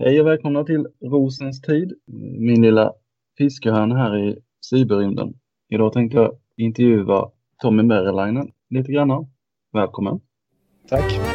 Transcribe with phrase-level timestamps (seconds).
[0.00, 1.92] Hej och välkomna till Rosens tid,
[2.38, 2.92] min lilla
[3.38, 4.38] fiskehörna här i
[4.70, 5.34] cyberrymden.
[5.68, 7.30] Idag tänkte jag intervjua
[7.62, 9.26] Tommy Merilainen lite grann.
[9.72, 10.20] Välkommen!
[10.88, 11.27] Tack!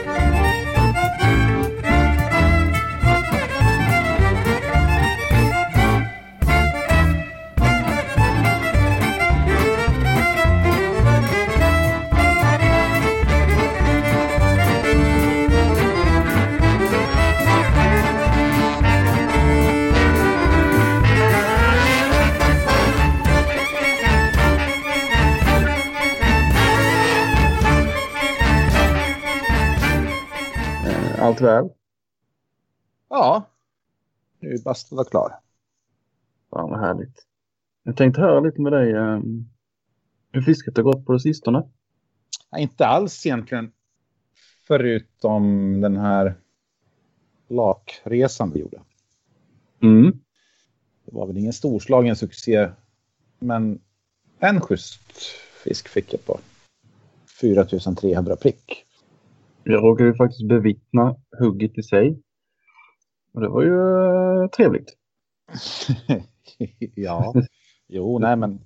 [31.44, 31.70] Väl?
[33.10, 33.50] Ja,
[34.40, 35.40] nu är bastun klar.
[36.50, 37.26] Fan vad härligt.
[37.84, 39.20] Jag tänkte höra lite med dig eh,
[40.32, 41.64] hur fisket har gått på det sistone.
[42.52, 43.72] Ja, inte alls egentligen.
[44.68, 46.36] Förutom den här
[47.48, 48.82] lakresan vi gjorde.
[49.82, 50.12] Mm.
[51.06, 52.70] Det var väl ingen storslagen succé.
[53.40, 53.82] Men
[54.40, 55.14] en schysst
[55.64, 56.40] fisk fick jag på
[57.26, 58.86] 4300 prick.
[59.64, 62.20] Jag råkade ju faktiskt bevittna hugget i sig.
[63.34, 63.78] Och det var ju
[64.44, 64.94] eh, trevligt.
[66.96, 67.34] ja,
[67.88, 68.62] jo, nej men.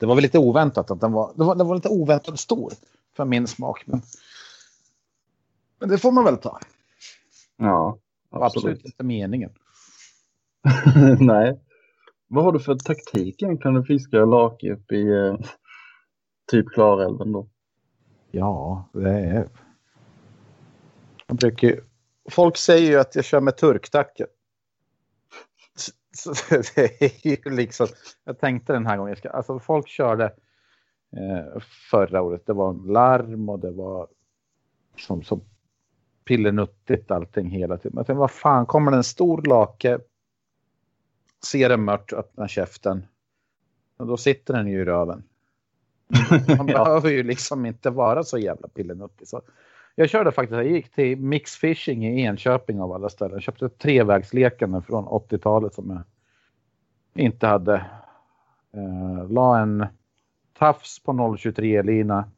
[0.00, 2.72] Det var väl lite oväntat att den var, det var, den var lite oväntat stor
[3.16, 3.86] för min smak.
[3.86, 4.02] Men,
[5.80, 6.58] men det får man väl ta.
[7.56, 7.98] Ja,
[8.30, 8.84] absolut absolut.
[8.84, 9.50] inte meningen.
[11.18, 11.60] Nej.
[12.28, 15.36] Vad har du för taktik egentligen du fiskar lake upp i eh,
[16.50, 17.48] typ Klarälven då?
[18.30, 19.48] Ja, det är...
[21.26, 21.80] Jag brukar.
[22.30, 24.26] Folk säger ju att jag kör med turktacke.
[26.16, 26.32] Så
[26.74, 27.86] det är ju liksom...
[28.24, 30.24] Jag tänkte den här gången, alltså folk körde
[31.16, 32.46] eh, förra året.
[32.46, 34.08] Det var larm och det var
[34.96, 35.40] som så
[36.24, 37.96] pillenuttigt allting hela tiden.
[37.96, 39.98] Jag tänkte, vad fan, kommer det en stor lake,
[41.46, 43.06] ser den mört, öppnar käften.
[43.96, 45.24] Och då sitter den ju i röven.
[46.58, 46.84] Man Ja.
[46.84, 49.28] behöver ju liksom inte vara så jävla pillenuttig.
[49.28, 49.42] Så
[49.94, 53.32] jag körde faktiskt, jag gick till Mix Fishing i Enköping av alla ställen.
[53.32, 56.02] Jag köpte trevägslekande från 80-talet som jag
[57.24, 57.86] inte hade.
[58.76, 59.86] Uh, la en
[60.58, 62.30] tafs på 0,23-lina.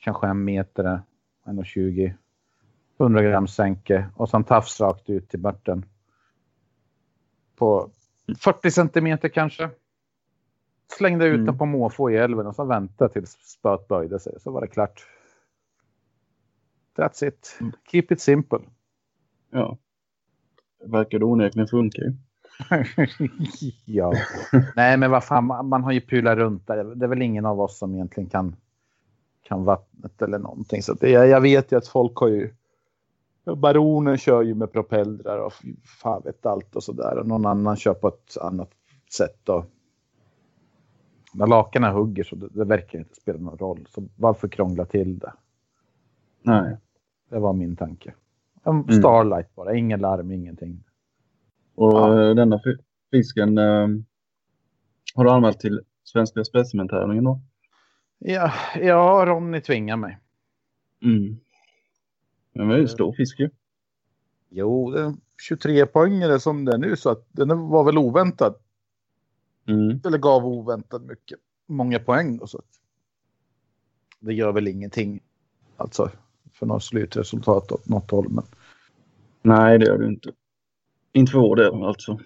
[0.00, 1.02] Kanske en meter,
[1.44, 2.14] 1,20.
[2.98, 5.84] 100 gram sänke och sen tafs rakt ut till börten.
[7.56, 7.90] På
[8.38, 9.70] 40 centimeter kanske.
[10.98, 11.46] Slängde ut Mm.
[11.46, 14.40] den på måfå i älven och så väntade tills spöet böjde sig.
[14.40, 15.06] Så var det klart.
[16.96, 17.58] That's it.
[17.90, 18.58] Keep it simple.
[19.50, 19.78] Ja.
[20.80, 22.14] Det verkar onekligen funka ju.
[23.84, 24.12] ja.
[24.76, 26.84] Nej, men vad fan, man, man har ju pulat runt där.
[26.84, 28.56] Det är väl ingen av oss som egentligen kan,
[29.42, 30.82] kan vattnet eller någonting.
[30.82, 32.54] Så det, jag vet ju att folk har ju...
[33.56, 35.52] Baronen kör ju med propellrar och
[36.02, 37.18] fan vet allt och sådär.
[37.18, 38.70] Och någon annan kör på ett annat
[39.16, 39.48] sätt.
[39.48, 39.64] Och
[41.34, 43.86] när lakarna hugger så det, det verkar inte spela någon roll.
[43.90, 45.32] Så varför krångla till det?
[46.42, 46.76] Nej.
[47.34, 48.14] Det var min tanke.
[48.64, 48.98] En Mm.
[48.98, 50.84] Starlight bara, ingen larm, ingenting.
[51.74, 52.28] Och Ja.
[52.28, 52.78] eh, denna fi-
[53.10, 53.88] fisken eh,
[55.14, 57.40] har du anmält till Svenska specimentävlingen då?
[58.18, 60.18] Ja, ja, Ronny tvingar mig.
[61.02, 61.36] Mm.
[62.52, 63.50] Men det är ju stor fisk ju.
[64.50, 65.14] Jo, det är
[65.48, 68.54] 23 poängare som det är nu så att den var väl oväntad.
[69.68, 70.00] Mm.
[70.06, 71.38] Eller gav oväntat mycket.
[71.66, 72.80] Många poäng då så att
[74.20, 75.20] det gör väl ingenting.
[75.76, 76.10] Alltså
[76.54, 78.28] för något slutresultat åt något håll.
[78.28, 78.44] Men
[79.42, 80.32] Nej, det gör du inte.
[81.12, 82.18] Inte för vår del alltså.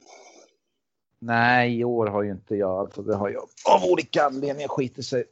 [1.19, 2.79] nej, i år har ju inte jag.
[2.79, 3.43] Alltså det har jag
[3.75, 5.25] av olika anledningar skitit sig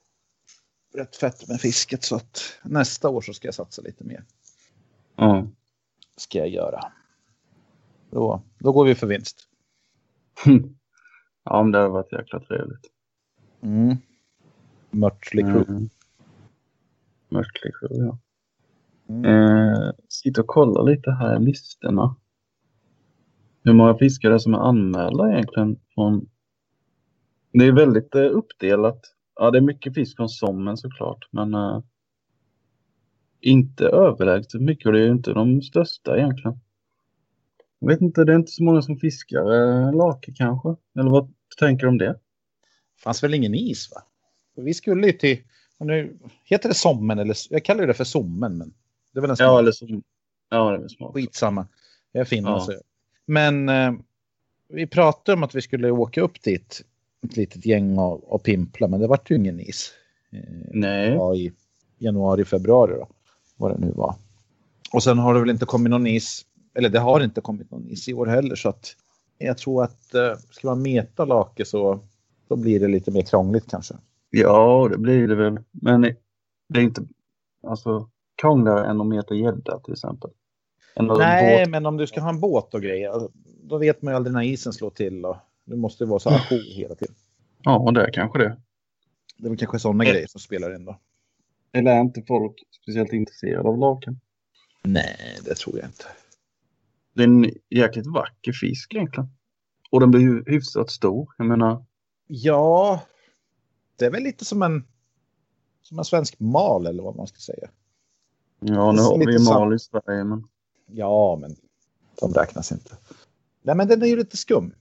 [0.95, 2.05] rätt fett med fisket.
[2.05, 4.25] Så att nästa år så ska jag satsa lite mer.
[5.17, 5.47] Ja.
[6.17, 6.93] Ska jag göra.
[8.11, 9.49] Då, då går vi för vinst.
[11.45, 12.91] ja, men det har varit jäkla trevligt.
[13.63, 13.97] Mm.
[14.91, 15.73] Mörtslig crew.
[15.73, 15.89] Mm.
[17.29, 18.19] Mörklig crew, ja.
[19.09, 19.25] Mm.
[19.25, 22.17] Eh, sitter och kollar lite här i listorna.
[23.63, 26.29] Hur många fiskare som är anmälda egentligen från...
[27.53, 29.01] Det är väldigt eh, uppdelat.
[29.35, 31.83] Ja, det är mycket fisk från sommen såklart, men eh,
[33.41, 36.61] inte överlägset mycket och det är ju inte de största egentligen.
[37.79, 40.77] Jag vet inte, det är inte så många som fiskar eh, lake kanske.
[40.99, 42.19] Eller vad tänker du om det?
[43.03, 44.03] fanns väl ingen is va?
[44.65, 45.39] Vi skulle ju till,
[45.79, 48.75] nu, heter det sommen eller jag kallar det för sommen men
[49.17, 49.59] det är väl en Ja, smak.
[49.61, 50.03] eller som...
[50.51, 51.15] Ja, det är väl smart.
[51.15, 51.67] Skitsamma.
[52.13, 52.61] Jag är finne Ja.
[52.61, 52.73] så.
[53.27, 53.93] Men eh,
[54.69, 56.85] vi pratade om att vi skulle åka upp dit
[57.27, 59.93] ett litet gäng och, och pimpla men det vart ju ingen is.
[60.33, 60.41] Eh,
[60.73, 61.11] Nej.
[61.11, 61.53] det var i
[61.99, 63.09] januari, februari då.
[63.57, 64.15] Vad det nu var.
[64.93, 66.43] Och sen har det väl inte kommit någon is
[66.75, 68.97] eller det har inte kommit någon is i år heller så att
[69.39, 72.01] jag tror att eh, ska man meta lake så
[72.49, 73.95] då blir det lite mer krångligt kanske.
[74.31, 75.59] Ja, det blir det väl.
[75.71, 76.01] Men
[76.69, 77.03] det är inte
[77.67, 80.31] alltså, krångligare än att meta gädda till exempel.
[81.01, 83.29] Nej, men om du ska ha en båt och grejer,
[83.63, 86.75] då vet man ju aldrig när isen slår till och du måste vara så ajour
[86.75, 87.15] hela tiden.
[87.63, 88.57] Ja, och det är kanske det.
[89.37, 90.99] Det är väl kanske sådana grejer som spelar in då.
[91.73, 94.21] Eller är inte folk speciellt intresserade av laken?
[94.83, 96.05] Nej, det tror jag inte.
[97.15, 99.29] Det är en jäkligt vacker fisk egentligen.
[99.91, 101.35] Och den blir ju hyfsat stor.
[101.39, 101.85] Jag menar,
[102.27, 103.03] Ja,
[103.97, 104.85] det är väl lite som en,
[105.83, 107.71] som en svensk mal eller vad man ska säga.
[108.61, 110.45] Ja nu har vi ju mal i Sverige men
[110.93, 111.57] Ja, men
[112.21, 112.91] de räknas inte.
[113.63, 114.73] Nej, men den är ju lite skum.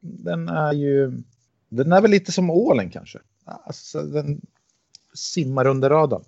[0.00, 1.22] Den är ju...
[1.68, 3.18] Den är väl lite som ålen kanske.
[3.44, 4.40] Alltså, den
[5.14, 6.24] simmar under radarn.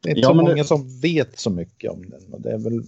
[0.00, 2.32] Det är inte Ja, så många det- som vet så mycket om den.
[2.32, 2.82] Och det är väl...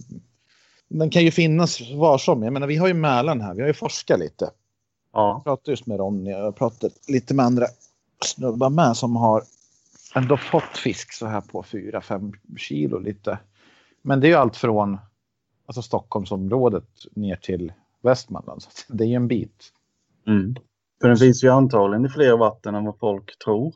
[0.87, 2.43] Den kan ju finnas var som.
[2.43, 3.53] Jag menar, vi har ju Mälaren här.
[3.53, 4.49] Vi har ju forskat lite.
[5.13, 5.31] ja.
[5.35, 7.65] Jag pratade just med Ronny och jag pratade lite med andra
[8.25, 9.43] snubbar med som har
[10.15, 13.39] ändå fått fisk så här på 4-5 kilo lite.
[14.01, 14.97] Men det är ju allt från
[15.65, 18.61] alltså Stockholmsområdet ner till Västmanland.
[18.61, 19.73] Så det är ju en bit.
[20.27, 20.55] Mm.
[21.01, 23.73] För den finns ju antagligen i fler vatten än vad folk tror.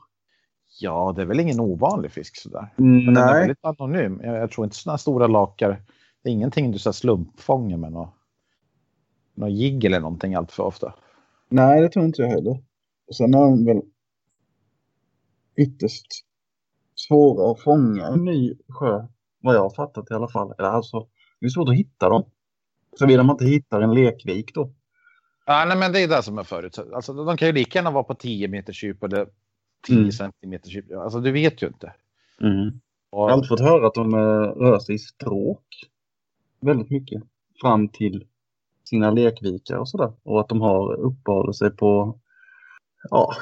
[0.80, 2.74] Ja, det är väl ingen ovanlig fisk sådär.
[2.76, 3.40] Men den är Nej.
[3.40, 4.22] väldigt anonym.
[4.24, 5.82] Jag, jag tror inte sådana stora lakar.
[6.24, 8.14] Det är ingenting du så slumpfångar med något,
[9.36, 10.94] något jigg eller någonting allt för ofta.
[11.50, 12.64] Nej, det tror inte jag heller.
[13.08, 13.82] Och sen är de väl
[15.56, 16.08] ytterst
[16.96, 19.08] svåra att fånga i en ny sjö.
[19.40, 20.54] Vad jag har fattat i alla fall.
[20.58, 21.08] Eller Alltså,
[21.40, 22.24] det är svårt att hitta dem.
[23.00, 24.72] Såvida man inte hittar en lekvik då.
[25.46, 26.80] Ja, nej, men det är det som är förut.
[26.94, 29.28] Alltså, de kan ju lika gärna vara på 10 meters djup eller
[29.88, 30.12] 10 Mm.
[30.12, 30.92] centimeters djup.
[30.92, 31.94] Alltså, du vet ju inte.
[33.12, 34.20] Jag har alltid fått höra att de eh,
[34.62, 35.66] rör sig i stråk.
[36.60, 37.24] Väldigt mycket.
[37.62, 38.26] Fram till
[38.84, 40.14] sina lekvikar och sådär.
[40.24, 42.20] Och att de har uppehållit sig på
[43.10, 43.34] ja,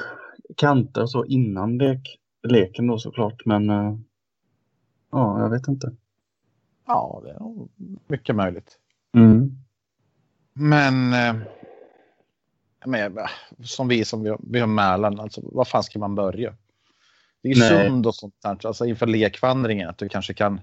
[0.56, 2.18] kanter och så innan lek,
[2.48, 3.46] leken då såklart.
[3.46, 3.96] Men eh,
[5.12, 5.92] ja, jag vet inte.
[6.86, 7.70] ja, det är nog
[8.06, 8.78] mycket möjligt.
[9.14, 9.50] Mm.
[10.52, 11.42] Men, eh,
[12.86, 13.18] men
[13.64, 16.54] som vi som vi vi har Mälaren, alltså vad fan ska man börja?
[17.42, 20.60] Det är ju sund och sånt där, alltså inför lekvandringen att du kanske kan.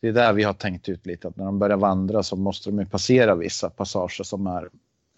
[0.00, 2.70] Det är där vi har tänkt ut lite att när de börjar vandra så måste
[2.70, 4.68] de ju passera vissa passager som är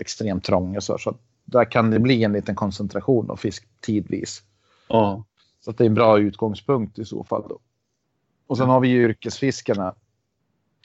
[0.00, 4.42] extremt trånga så, så att där kan det bli en liten koncentration av fisk tidvis.
[4.88, 5.24] Ja.
[5.60, 7.44] Så att det är en bra utgångspunkt i så fall.
[7.48, 7.58] Då.
[8.46, 9.94] Och sen har vi ju yrkesfiskarna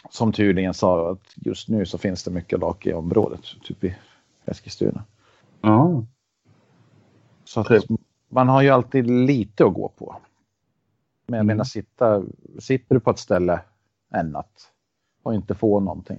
[0.09, 3.95] som tydligen sa att just nu så finns det mycket lake i området, typ i
[4.45, 5.03] Eskilstuna.
[5.61, 6.03] Ja.
[7.43, 7.83] Så att
[8.29, 10.15] man har ju alltid lite att gå på.
[11.27, 11.47] Men jag Mm.
[11.47, 12.23] menar, sitta,
[12.59, 13.61] sitter du på ett ställe
[14.09, 14.71] en natt
[15.23, 16.17] och inte få någonting.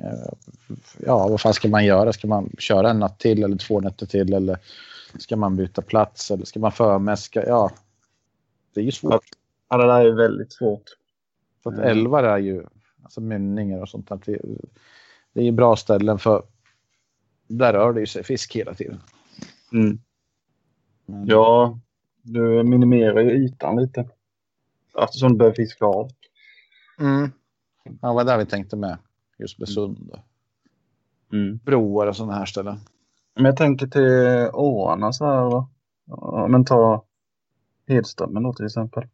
[0.99, 2.13] Ja, vad fan ska man göra?
[2.13, 4.33] Ska man köra en natt till eller två nätter till?
[4.33, 4.59] Eller
[5.19, 6.31] ska man byta plats?
[6.31, 7.47] Eller ska man förmäska?
[7.47, 7.71] Ja,
[8.75, 9.25] det är ju svårt.
[9.69, 10.85] ja, det där är väldigt svårt.
[11.63, 11.91] För att Mm.
[11.91, 12.65] älvar är ju,
[13.03, 14.39] alltså mynningar och sånt där, det,
[15.33, 16.43] det är ju bra ställen för
[17.47, 19.01] där rör det ju sig fisk hela tiden.
[19.73, 19.99] Mm.
[21.07, 21.79] Men, Ja,
[22.23, 24.09] du minimerar ju ytan lite.
[24.99, 26.11] Eftersom du behöver fiska av.
[26.99, 27.31] Mm.
[28.01, 28.99] Ja, vad där vi tänkte med
[29.39, 30.19] just med sund och
[31.33, 31.61] Mm.
[31.65, 32.81] broar och sådana här ställen.
[33.35, 35.65] Men jag tänker till åarna så här.
[36.07, 37.05] Ja, men ta
[37.89, 39.09] Hedströmmen då till exempel.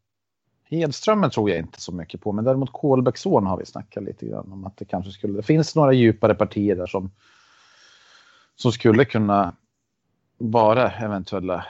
[0.64, 4.52] Hedströmmen tror jag inte så mycket på, men däremot Kolbäcksån har vi snackat lite grann
[4.52, 5.36] om att det kanske skulle.
[5.36, 7.10] Det finns några djupare partier där som
[8.56, 9.56] som skulle kunna
[10.38, 11.66] vara eventuella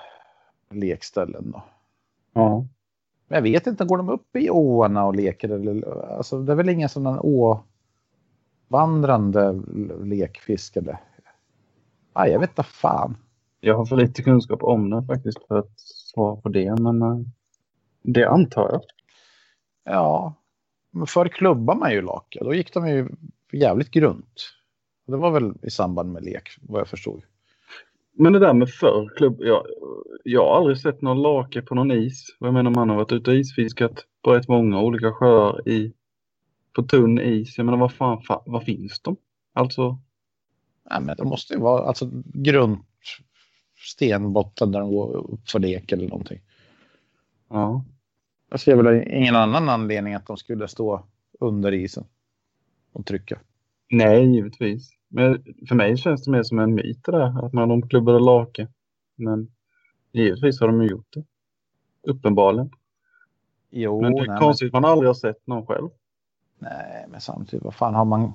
[0.71, 1.51] lekställen.
[1.51, 1.63] Då.
[2.33, 2.67] Ja.
[3.31, 5.49] Men jag vet inte, går de upp i åarna och leker?
[5.49, 7.19] Eller, alltså, det är väl ingen sån
[8.69, 9.63] åvandrande
[10.05, 10.77] lekfisk?
[10.77, 11.01] Eller?
[12.13, 13.17] Ah, jag vet inte fan.
[13.61, 16.81] Jag har för lite kunskap om det faktiskt för att svara på det.
[16.81, 17.19] Men eh,
[18.03, 18.81] det antar jag.
[19.85, 20.35] Ja,
[20.91, 22.45] men förr klubbar man ju lake.
[22.45, 23.09] Då gick de ju
[23.53, 24.53] jävligt grunt.
[25.07, 27.23] Det var väl i samband med lek, vad jag förstod.
[28.13, 29.37] Men det där med förr klubb.
[29.41, 29.67] Jag,
[30.25, 32.37] jag har aldrig sett någon lake på någon is.
[32.39, 35.93] Vad jag menar man har varit ute och isfiskat på rätt många olika sjöar i
[36.73, 37.59] på tunn is.
[37.59, 39.17] Jag menar vad fan, fa, vad finns de?
[39.53, 39.99] Alltså.
[40.91, 42.87] Nej, men det måste ju vara alltså, grunt
[43.77, 46.41] stenbotten där de går upp för lek eller någonting.
[47.49, 47.85] Ja.
[48.51, 51.07] Jag ser väl ingen annan anledning att de skulle stå
[51.41, 52.05] under isen
[52.93, 53.41] och trycka.
[53.91, 55.00] Nej, givetvis.
[55.13, 57.47] Men för mig känns det mer som en myt det där.
[57.47, 58.69] Att man de klubbade lake.
[59.17, 59.51] Men
[60.13, 61.25] givetvis har de ju gjort det.
[62.03, 62.71] Uppenbarligen.
[63.71, 65.89] Jo, Men det är nej, konstigt att man aldrig har sett någon själv.
[66.59, 68.33] Men, nej, men samtidigt, vad fan har man?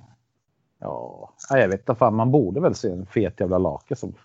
[0.79, 2.15] Ja, jag vet inte fan.
[2.15, 4.15] Man borde väl se en fet jävla lake som om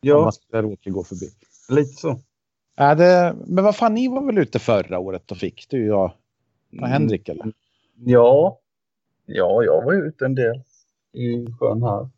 [0.00, 1.26] Ja, man skulle råka gå förbi.
[1.68, 2.20] lite så.
[2.76, 6.12] Är det, men vad fan, ni var väl ute förra året och fick du jag
[6.80, 7.52] och Henrik eller?
[7.94, 8.58] Ja.
[9.26, 10.62] Ja, jag var ute en del
[11.12, 12.08] i sjön här.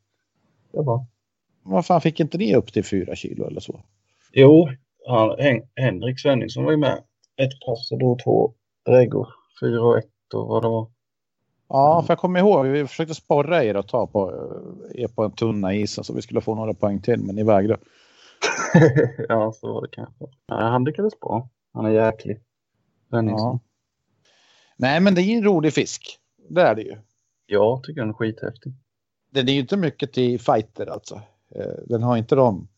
[0.72, 1.06] Det var.
[1.62, 3.80] Vad fan fick inte ni upp till fyra kilo eller så?
[4.32, 4.68] Jo,
[5.06, 7.02] han, Hen Henrik Svenningsson var ju med.
[7.36, 8.54] Ett pass och då två
[8.86, 9.28] dräggor.
[9.60, 10.90] Fyra och ett och vad det var.
[11.68, 14.32] Ja, för jag kommer ihåg, vi försökte sporra er att ta på
[14.94, 17.82] er på en tunna isen så vi skulle få några poäng till, men ni vägrade.
[19.28, 20.24] ja, så var det kanske.
[20.48, 21.48] Nej, han lyckades bra.
[21.72, 22.40] Han är jäklig.
[23.10, 23.60] Ja.
[24.76, 26.18] Nej, men det är en rolig fisk.
[26.48, 26.96] Det är det ju.
[27.46, 28.72] Jag tycker den är skithäftig.
[29.34, 31.20] Den är ju inte mycket till fighter alltså.
[31.54, 32.68] Eh, Den har inte de.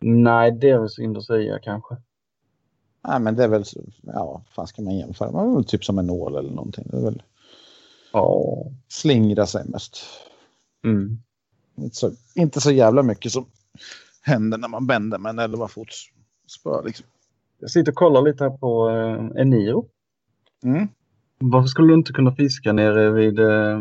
[0.00, 1.96] Nej, det är väl synd att säga kanske.
[3.08, 3.64] Nej, men det är väl,
[4.02, 5.30] ja, vad fan ska man jämföra?
[5.30, 6.84] Man är väl typ som en nål eller någonting.
[6.90, 7.22] Det är väl
[8.12, 8.64] Ja.
[8.88, 9.96] slingra sig mest.
[10.84, 11.18] Mm.
[11.76, 13.46] Inte så, inte så jävla mycket som
[14.22, 16.06] händer när man bänder med en 11 fots
[16.46, 17.06] spö liksom.
[17.58, 19.86] Jag sitter och kollar lite här på eh, Eniro.
[20.64, 20.88] Mm.
[21.38, 23.80] Varför skulle du inte kunna fiska nere vid eh,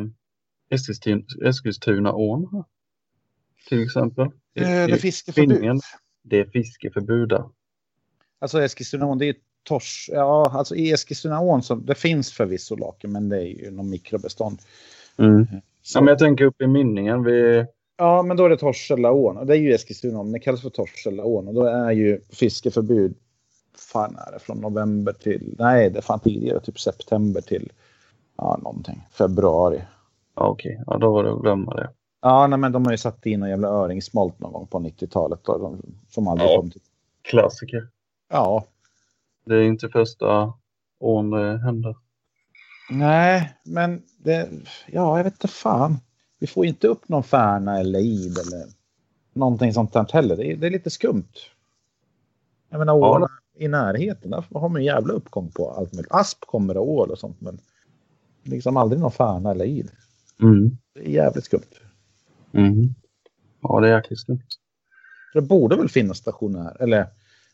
[0.69, 2.63] Eskilstuna, Eskilstunaån?
[3.69, 4.25] Till exempel.
[4.25, 5.49] Eh, Det är fiskeförbud.
[5.49, 5.79] Finningen.
[6.23, 7.43] Det är fiskeförbud där.
[8.39, 10.09] Alltså Eskilstunaån, det är tors.
[10.13, 14.59] Ja, alltså i Eskilstunaån så det finns förvisso laken, men det är ju någon mikrobestånd.
[15.81, 17.23] Så, Ja, men jag tänker upp i mynningen.
[17.23, 17.65] Vi,
[17.97, 20.31] Ja, men då är det Torshällaån och det är ju Eskilstunaån.
[20.31, 23.15] Det kallas för Torshällaån och då är ju fiskeförbud.
[23.77, 25.55] Fan är det från november till?
[25.59, 27.71] Nej, det är fan tidigare, typ september till
[28.37, 29.81] ja, någonting februari.
[30.39, 31.89] Ja, okej, ja, då var det att glömma det.
[32.21, 35.39] Ja, nej, men de har ju satt in en jävla öringsmolt någon gång på 90-talet
[35.43, 36.55] då, de, som aldrig Ja.
[36.57, 36.81] kom till.
[37.21, 37.87] Klassiker.
[38.29, 38.65] Ja,
[39.45, 40.53] Det är inte första
[40.99, 41.95] åren det händer.
[42.91, 44.49] nej, men det.
[44.87, 45.97] Ja, jag vet inte fan.
[46.39, 48.65] Vi får inte upp någon färna eller id eller
[49.33, 50.35] någonting sånt där heller.
[50.37, 51.31] Det är, det är lite skumt.
[52.69, 53.15] Jag menar, Ja.
[53.19, 53.27] ål
[53.57, 56.11] i närheten, där har man en jävla uppgång på allt möjligt.
[56.11, 57.59] Asp kommer och ål och sånt, men
[58.43, 59.91] liksom aldrig någon färna eller id.
[60.41, 60.77] Mm.
[60.93, 61.75] Det är jävligt skumt.
[62.53, 62.89] Mm.
[63.61, 64.25] Ja, det är jäkligt.
[65.33, 67.07] För det borde väl finnas stationär, eller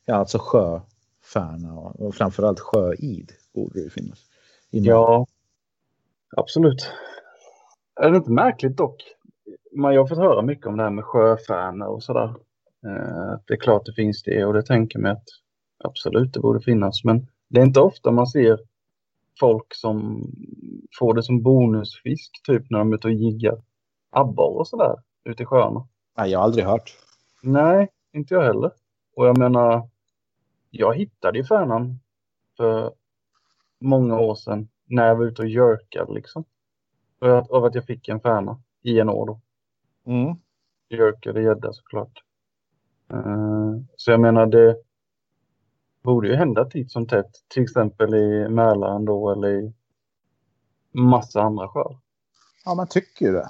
[0.05, 4.19] ja, alltså sjöfärna och, framförallt sjöid borde det finnas.
[4.71, 5.27] I Ja,
[6.37, 6.91] absolut.
[8.01, 9.03] Är det inte märkligt dock?
[9.75, 12.35] Man, jag har fått höra mycket om det här med sjöfärnor och sådär.
[12.85, 15.27] Eh, det är klart det finns det och det tänker mig att
[15.83, 17.03] absolut det borde finnas.
[17.03, 18.59] Men det är inte ofta man ser
[19.39, 20.23] folk som
[20.99, 23.61] får det som bonusfisk typ när de är ute och jiggar
[24.09, 25.87] abborre och sådär ute i sjöarna.
[26.17, 26.97] Nej, jag har aldrig hört.
[27.43, 28.71] Nej, inte jag heller.
[29.15, 29.89] Och jag menar,
[30.69, 31.99] jag hittade ju färnan
[32.57, 32.93] för
[33.81, 36.43] många år sedan när jag var ute och jerkade liksom.
[37.19, 39.41] Att, av att jag fick en färna i en år då.
[40.11, 40.35] Mm.
[40.89, 42.23] Jerkade gädda såklart.
[43.11, 44.77] Eh, så jag menar det
[46.05, 47.31] borde ju hända titt som tätt.
[47.47, 49.73] Till exempel i Mälaren då eller i
[50.91, 51.97] massa andra sjöar.
[52.65, 53.49] Ja, man tycker ju det.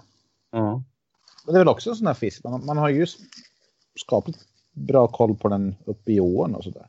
[0.52, 0.84] Ja.
[1.46, 2.44] Men det är väl också en sån här fisk.
[2.44, 3.08] Man, man har ju
[3.96, 4.40] skapligt
[4.74, 6.88] bra koll på den uppe i ån och sådär.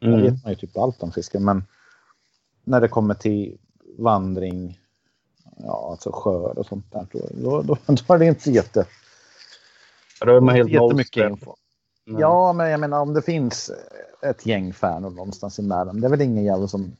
[0.00, 0.22] Där Mm.
[0.22, 1.44] vet man ju typ allt om fisken.
[1.44, 1.64] Men
[2.64, 3.58] när det kommer till
[3.98, 4.80] vandring,
[5.56, 8.86] ja alltså sjöar och sånt där, då, då, då, är det inte jätte,
[10.20, 11.54] Ja, Då är man helt jättemycket info.
[12.04, 12.20] Nej.
[12.20, 13.70] Ja, men jag menar om det finns
[14.24, 16.96] ett gäng färnor någonstans i Mälaren, det är väl ingen jävel som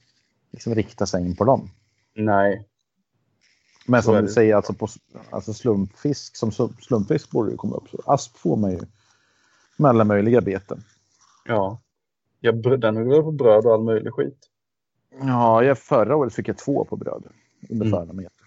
[0.50, 1.70] liksom riktar sig in på dem.
[2.14, 2.68] Nej.
[3.86, 4.28] Men som du det.
[4.28, 4.88] säger, alltså, på,
[5.30, 7.88] alltså slumpfisk, som slump- slumpfisk borde det komma upp.
[7.88, 8.80] Så asp får man ju
[9.76, 10.84] med alla möjliga beten.
[11.46, 11.80] Ja.
[12.40, 14.50] Jag, den väl på bröd och all möjlig skit.
[15.20, 17.24] Ja, jag, förra året fick jag två på bröd
[17.70, 17.98] under Mm.
[17.98, 18.46] förra meter.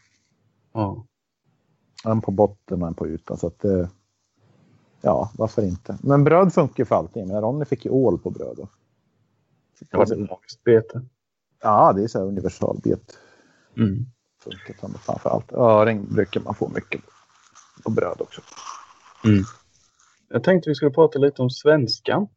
[0.73, 1.05] Ja.
[2.05, 3.37] En på botten och en på ytan.
[3.37, 3.87] Så att, eh,
[5.01, 5.97] ja, varför inte?
[6.03, 7.27] Men bröd funkar ju för allting.
[7.27, 8.53] Men Ronny fick ju ål på bröd.
[8.57, 8.67] Då.
[9.91, 11.01] Det var ett magiskt bete.
[11.61, 13.17] Ja, det är så här universalbet.
[13.77, 14.05] Mm.
[14.43, 15.51] Funkar som fan för allt.
[15.51, 17.01] Öring brukar man få mycket
[17.83, 18.41] på bröd också.
[20.29, 22.27] Jag tänkte vi skulle prata lite om svenskan.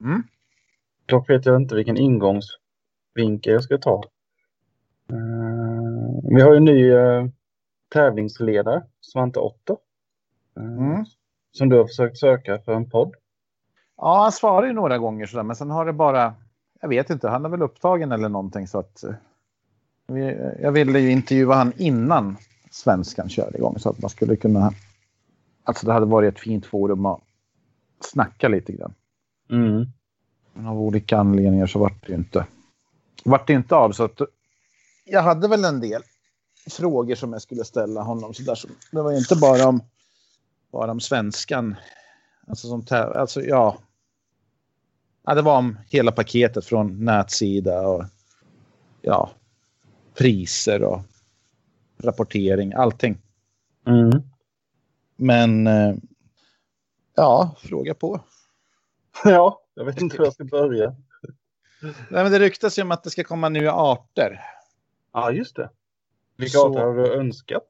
[0.00, 0.22] Mm.
[1.06, 4.04] Dock vet jag inte vilken ingångsvinkel jag ska ta.
[5.10, 7.26] Eh, vi har ju en ny eh,
[7.88, 9.76] tävlingsledare, Svante Otter.
[10.56, 11.04] eh, Mm.
[11.58, 13.14] Som du har försökt söka för en podd.
[13.96, 16.34] Ja, han svarar ju några gånger sådär, men sen har det bara...
[16.80, 19.04] Jag vet inte, han är väl upptagen eller någonting så att...
[19.04, 19.14] eh,
[20.62, 22.36] jag ville ju intervjua han innan
[22.70, 24.72] svenskan körde igång så att man skulle kunna...
[25.64, 27.20] Alltså det hade varit ett fint forum att
[28.00, 28.94] snacka lite grann.
[29.50, 29.86] Mm.
[30.52, 32.46] Men av olika anledningar så vart det ju inte,
[33.24, 33.92] vart det inte av.
[33.92, 34.20] Så att
[35.04, 36.02] jag hade väl en del
[36.70, 38.34] frågor som jag skulle ställa honom.
[38.34, 38.58] Så där.
[38.92, 39.80] Det var inte bara om,
[40.74, 41.76] bara om svenskan.
[42.46, 43.78] Alltså, som, alltså ja.
[45.22, 45.34] ja.
[45.34, 48.04] Det var om hela paketet från nätsida och
[49.02, 49.30] ja,
[50.14, 51.00] priser och
[51.98, 53.18] rapportering, allting.
[53.86, 54.22] Mm.
[55.16, 55.94] Men eh,
[57.14, 58.20] ja, fråga på.
[59.24, 60.96] Ja, jag vet inte hur jag ska börja.
[61.82, 64.40] Nej, men det ryktas ju om att det ska komma nya arter.
[65.12, 65.70] Ja, just det.
[66.36, 67.68] Vilka Så- arter har du önskat?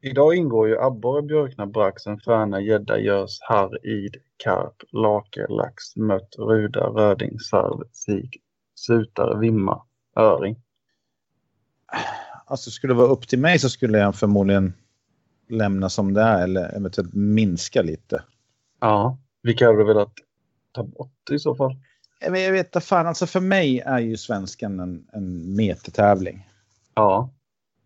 [0.00, 6.34] Idag ingår ju abborre, björkna, braxen, färna, gädda, gös, harr, id, karp, lake, lax, mött,
[6.38, 8.36] ruda, röding, sarv, sik,
[8.74, 9.82] sutare, vimma,
[10.16, 10.56] öring.
[12.46, 14.72] Alltså skulle det vara upp till mig så skulle jag förmodligen
[15.48, 18.22] lämna som det är eller eventuellt minska lite.
[18.80, 19.18] Ja.
[19.42, 20.12] Vilka hade du velat
[20.72, 21.76] ta bort i så fall?
[22.20, 26.48] Jag vet, jag vet inte fan, alltså för mig är ju svenskan en, en metertävling.
[26.94, 27.30] Ja.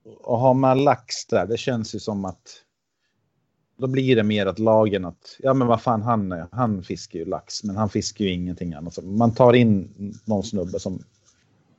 [0.04, 2.62] Och har man lax där, det känns ju som att
[3.76, 7.18] då blir det mer att lagen att, ja men vad fan han, är- han fiskar
[7.18, 8.94] ju lax, men han fiskar ju ingenting annat.
[8.94, 9.90] Så Man tar in
[10.24, 11.02] någon snubbe som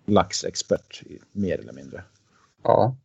[0.05, 1.01] laxexpert,
[1.31, 2.03] mer eller mindre.
[2.63, 2.95] Ja.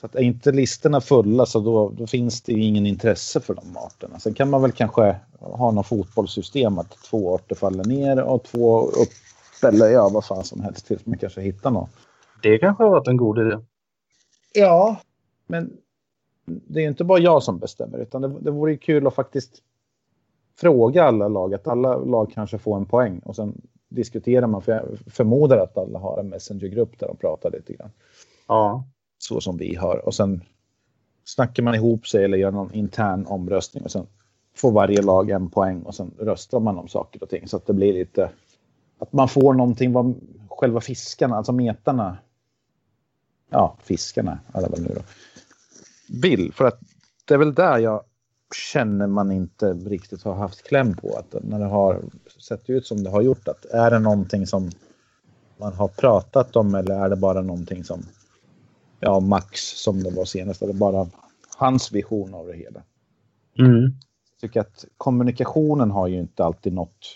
[0.00, 3.54] Så att är inte listorna fulla så då, då finns det ju ingen intresse för
[3.54, 4.18] de arterna.
[4.18, 8.80] Sen kan man väl kanske ha något fotbollssystem att två arter faller ner och två
[8.88, 9.08] upp.
[9.62, 11.90] Eller ja, vad fan som helst tills man kanske hittar något.
[12.42, 13.56] Det kanske har varit en god idé.
[14.56, 15.00] Ja,
[15.46, 15.76] men
[16.44, 19.62] det är inte bara jag som bestämmer utan det, det vore kul att faktiskt
[20.56, 24.72] fråga alla lag att alla lag kanske får en poäng och sen diskuterar man för
[24.72, 27.90] jag förmodar att alla har en messengergrupp där de pratar lite grann.
[28.48, 28.84] Ja.
[29.18, 30.06] så som vi har.
[30.06, 30.42] Och sen
[31.24, 34.06] snackar man ihop sig eller gör någon intern omröstning och sen
[34.54, 37.66] får varje lag en poäng och sen röstar man om saker och ting så att
[37.66, 38.30] det blir lite
[38.98, 40.14] att man får någonting vad
[40.48, 42.18] själva fiskarna, alltså metarna.
[43.50, 45.02] Ja, fiskarna det väl nu då.
[46.20, 46.80] Vill för att
[47.24, 48.04] det är väl där jag
[48.72, 52.04] känner man inte riktigt har haft kläm på att när det har
[52.48, 54.70] sett ut som det har gjort att är det någonting som
[55.58, 58.02] man har pratat om eller är det bara någonting som
[59.00, 61.06] ja, Max som det var senast, eller bara
[61.56, 62.82] hans vision av det hela.
[63.58, 63.82] Mm.
[63.82, 67.06] Jag tycker att kommunikationen har ju inte alltid nått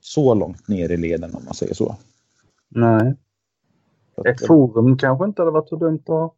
[0.00, 1.96] så långt ner i leden om man säger så.
[2.68, 3.16] Nej.
[4.24, 6.34] Ett forum kanske inte hade varit så dumt att ha.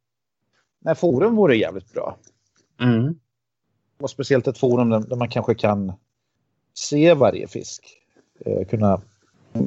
[0.79, 2.17] Nej, forum vore jävligt bra.
[2.81, 3.15] Mm.
[4.01, 5.93] Och speciellt ett forum där, man kanske kan
[6.75, 7.99] se varje fisk.
[8.41, 9.01] Eh, kunna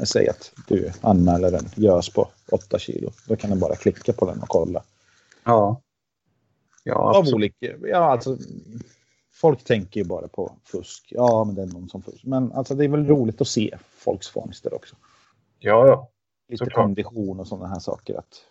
[0.04, 3.12] säger att du anmäler en gös på 8 kilo.
[3.28, 4.84] Då kan du bara klicka på den och kolla.
[5.44, 5.82] Ja.
[6.84, 8.38] Ja, Av olika, ja, alltså,
[9.34, 11.08] folk tänker ju bara på fusk.
[11.10, 12.24] Ja, men det är någon som fusk.
[12.24, 14.96] Men alltså, det är väl roligt att se folks fångster också.
[15.60, 16.12] Ja, ja.
[16.48, 16.86] Lite Såklart.
[16.86, 18.18] kondition och sådana här saker.
[18.18, 18.46] Att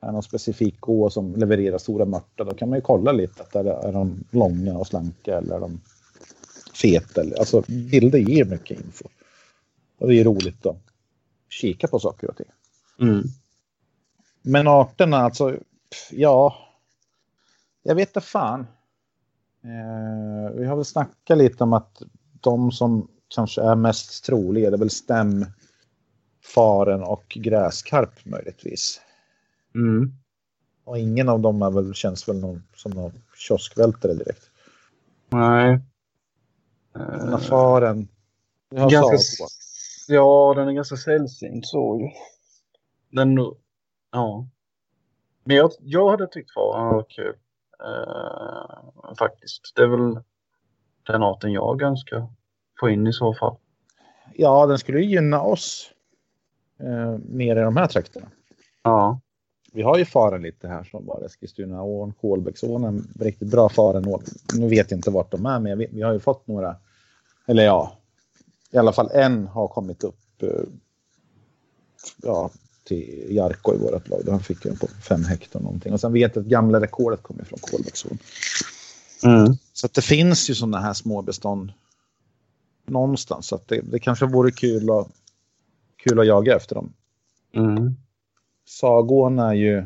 [0.00, 3.42] är någon specifik gå som levererar stora mörtar, då kan man ju kolla lite.
[3.42, 5.80] Att är, är de långa och slanka eller är de
[6.74, 7.20] feta?
[7.20, 9.08] Eller, alltså, bilder ger mycket info.
[9.98, 10.82] Och det är roligt att
[11.48, 12.46] kika på saker och ting.
[13.00, 13.22] Mm.
[14.42, 15.56] Men arterna, alltså,
[16.10, 16.54] ja.
[17.82, 18.66] Jag vet inte fan.
[19.64, 22.02] Eh, vi har väl snackat lite om att
[22.40, 25.46] de som kanske är mest troliga, det är väl stäm,
[26.54, 29.00] faren och gräskarp möjligtvis.
[29.74, 30.12] Mm.
[30.84, 34.50] Och ingen av dem är väl, känns väl någon, som någon kioskvältare direkt.
[35.28, 35.80] Nej.
[36.92, 38.08] Men faren.
[38.70, 39.44] Ganska,
[40.08, 42.08] ja, den är ganska sällsynt så ju.
[43.10, 43.36] Den,
[44.12, 44.48] ja.
[45.44, 47.36] Men jag, jag hade tyckt faran var kul.
[47.84, 49.72] Eh, faktiskt.
[49.74, 50.22] Det är väl
[51.06, 52.28] den arten jag önskar
[52.80, 53.56] få in i så fall.
[54.34, 55.92] Ja, den skulle ju gynna oss.
[56.80, 58.26] Eh, mer i de här trakterna.
[58.82, 59.20] Ja.
[59.72, 64.22] Vi har ju faren lite här som var Eskilstunaån, Kolbäcksån, riktigt bra farenål.
[64.54, 66.76] Nu vet jag inte vart de är, men vet, vi har ju fått några.
[67.46, 67.98] Eller ja,
[68.70, 70.42] i alla fall en har kommit upp.
[70.42, 70.48] eh,
[72.22, 72.50] Ja,
[72.84, 74.22] till Jarko i vårt lag.
[74.30, 75.92] Han fick den på fem hektar någonting.
[75.92, 78.18] Och sen vet jag att gamla rekordet kommer från Kolbäcksån.
[79.24, 79.56] Mm.
[79.72, 81.72] Så det finns ju sådana här små bestånd
[82.86, 83.46] någonstans.
[83.46, 85.08] Så det, det kanske vore kul att,
[86.08, 86.92] kul att jaga efter dem.
[87.54, 87.96] Mm.
[88.68, 89.84] Sagån är ju...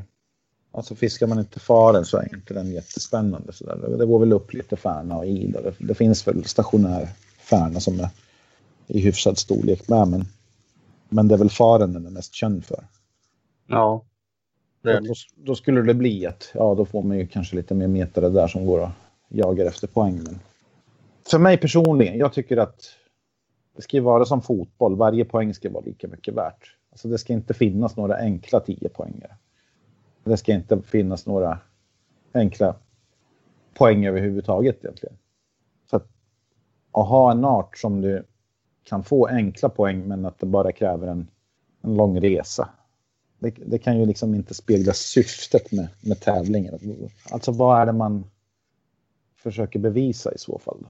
[0.72, 3.52] Alltså fiskar man inte faren så är inte den jättespännande.
[3.52, 3.98] Så där.
[3.98, 5.52] Det går väl upp lite färna och id.
[5.52, 8.09] Det, det finns väl stationär färna som är
[8.87, 10.09] i hyfsad storlek med.
[10.09, 10.24] Men,
[11.09, 12.85] men det är väl faren den är mest känd för.
[13.66, 14.04] Ja.
[14.83, 18.28] Då, då skulle det bli att ja, då får man ju kanske lite mer metare
[18.28, 18.90] där som går och
[19.28, 20.22] jagar efter poäng.
[20.22, 20.38] Men
[21.30, 22.94] för mig personligen, jag tycker att
[23.76, 24.96] det ska ju vara som fotboll.
[24.96, 26.76] Varje poäng ska vara lika mycket värt.
[26.90, 29.37] Alltså det ska inte finnas några enkla 10 poängare.
[30.24, 31.59] Det ska inte finnas några
[32.33, 32.76] enkla
[33.74, 35.16] poäng överhuvudtaget egentligen.
[35.90, 36.09] Så att,
[36.92, 38.24] att ha en art som du
[38.85, 41.28] kan få enkla poäng men att det bara kräver en,
[41.83, 42.68] en lång resa.
[43.38, 46.78] Det, det, kan ju liksom inte spegla syftet med, med tävlingen.
[47.30, 48.24] Alltså vad är det man
[49.37, 50.87] försöker bevisa i så fall?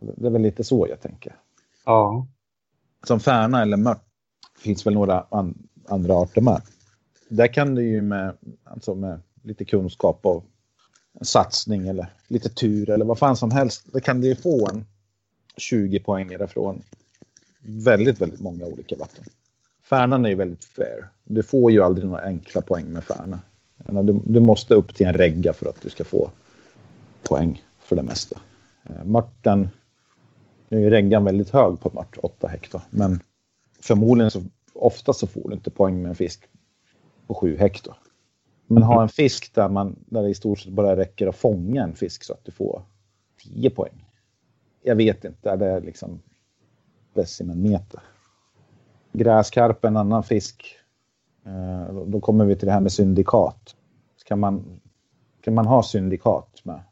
[0.00, 1.36] Det är väl lite så jag tänker.
[1.88, 2.26] Ja.
[3.06, 4.04] Som färna eller mört
[4.58, 6.62] finns väl några an, andra arter med.
[7.28, 10.44] Där kan du ju med, alltså med lite kunskap och
[11.20, 13.86] en satsning eller lite tur eller vad fan som helst.
[13.92, 14.84] då kan du ju få en
[15.56, 16.82] 20 poäng därifrån.
[17.60, 19.24] väldigt, väldigt många olika vatten.
[19.82, 21.08] Färnan är ju väldigt fair.
[21.24, 23.40] Du får ju aldrig några enkla poäng med Färna.
[24.02, 26.30] Du, du måste upp till en regga för att du ska få
[27.22, 28.40] poäng för det mesta.
[28.84, 29.68] Eh, Mörten,
[30.68, 33.20] nu är reggan väldigt hög på mört, 8 hektar, men
[33.80, 34.42] förmodligen så
[34.74, 36.48] ofta så får du inte poäng med en fisk
[37.26, 37.96] på 7 hektar.
[38.66, 41.82] Men ha en fisk där, man, där det i stort sett bara räcker att fånga
[41.82, 42.82] en fisk så att du får
[43.42, 44.04] 10 poäng.
[44.82, 46.22] Jag vet inte, är det liksom
[47.14, 48.00] decimeter?
[49.12, 50.76] Gräskarp, en annan fisk.
[51.46, 53.76] Eh, då kommer vi till det här med syndikat.
[54.16, 54.80] Ska man,
[55.40, 56.82] kan man ha syndikat med?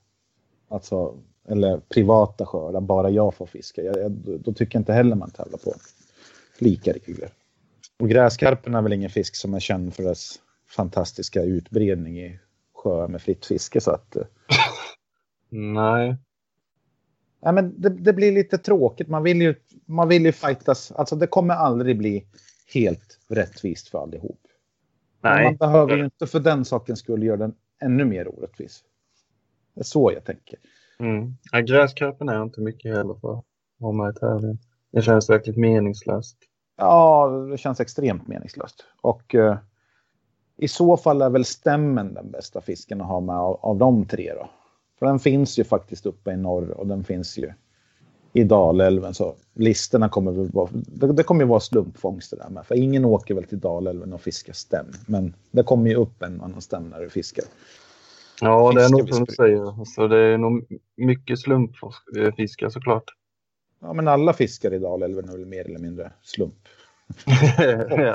[0.69, 1.15] Alltså,
[1.49, 3.83] eller privata skördar, bara jag får fiska.
[3.83, 5.75] Jag, då tycker jag inte heller man tävlar på
[6.59, 7.31] lika regler.
[7.99, 12.39] Och gräskarpen är väl ingen fisk som är känd för dess fantastiska utbredning i
[12.75, 13.81] sjöar med fritt fiske.
[13.81, 14.23] Så att, eh,
[15.49, 16.17] Nej.
[17.41, 19.09] Ja, men det, det, blir lite tråkigt.
[19.09, 19.55] Man vill ju,
[19.87, 20.93] man vill ju fightas.
[20.93, 22.27] Alltså det kommer aldrig bli
[22.75, 24.41] helt rättvist för allihop.
[25.21, 25.45] Nej.
[25.45, 28.85] man behöver ju inte för den sakens skull göra den ännu mer orättvis.
[29.75, 30.59] Det är så jag tänker.
[30.99, 31.37] Mm.
[31.53, 33.45] Ja, gräskarpen är inte mycket heller för att
[33.79, 34.59] vara med i tävlingen.
[34.93, 36.37] Det känns verkligen meningslöst.
[36.77, 38.85] Ja, det känns extremt meningslöst.
[39.01, 39.57] Och eh,
[40.57, 44.05] i så fall är väl stämmen den bästa fisken att ha med av, av de
[44.05, 44.49] tre då.
[44.99, 47.53] För den finns ju faktiskt uppe i norr och den finns ju
[48.33, 49.15] i Dalälven.
[49.15, 52.67] Så listorna kommer väl vara, det, det kommer ju vara slumpfångster där med.
[52.67, 54.87] För ingen åker väl till Dalälven och fiskar stäm.
[55.07, 57.45] Men det kommer ju upp en annan stäm när du fiskar.
[58.41, 59.79] Ja, det är nog som du säger.
[59.79, 63.05] Alltså, det är nog mycket slumpfiskar såklart.
[63.81, 66.69] Ja, men alla fiskar i Dalälven är väl mer eller mindre slump.
[67.89, 68.15] ja.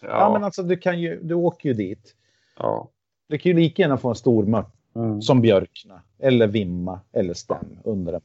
[0.00, 0.32] ja.
[0.32, 2.14] men alltså du kan ju, du åker ju dit.
[2.58, 2.90] Ja.
[3.28, 5.22] Du kan ju lika gärna få en stor mört Mm.
[5.22, 8.20] Som björkna eller vimma eller stäm under en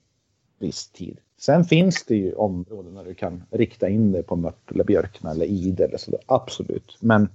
[0.60, 1.20] viss tid.
[1.38, 5.32] Sen finns det ju områden där du kan rikta in dig på mört eller björkna
[5.32, 6.20] eller ide eller sådär.
[6.26, 6.98] Absolut.
[7.00, 7.30] Men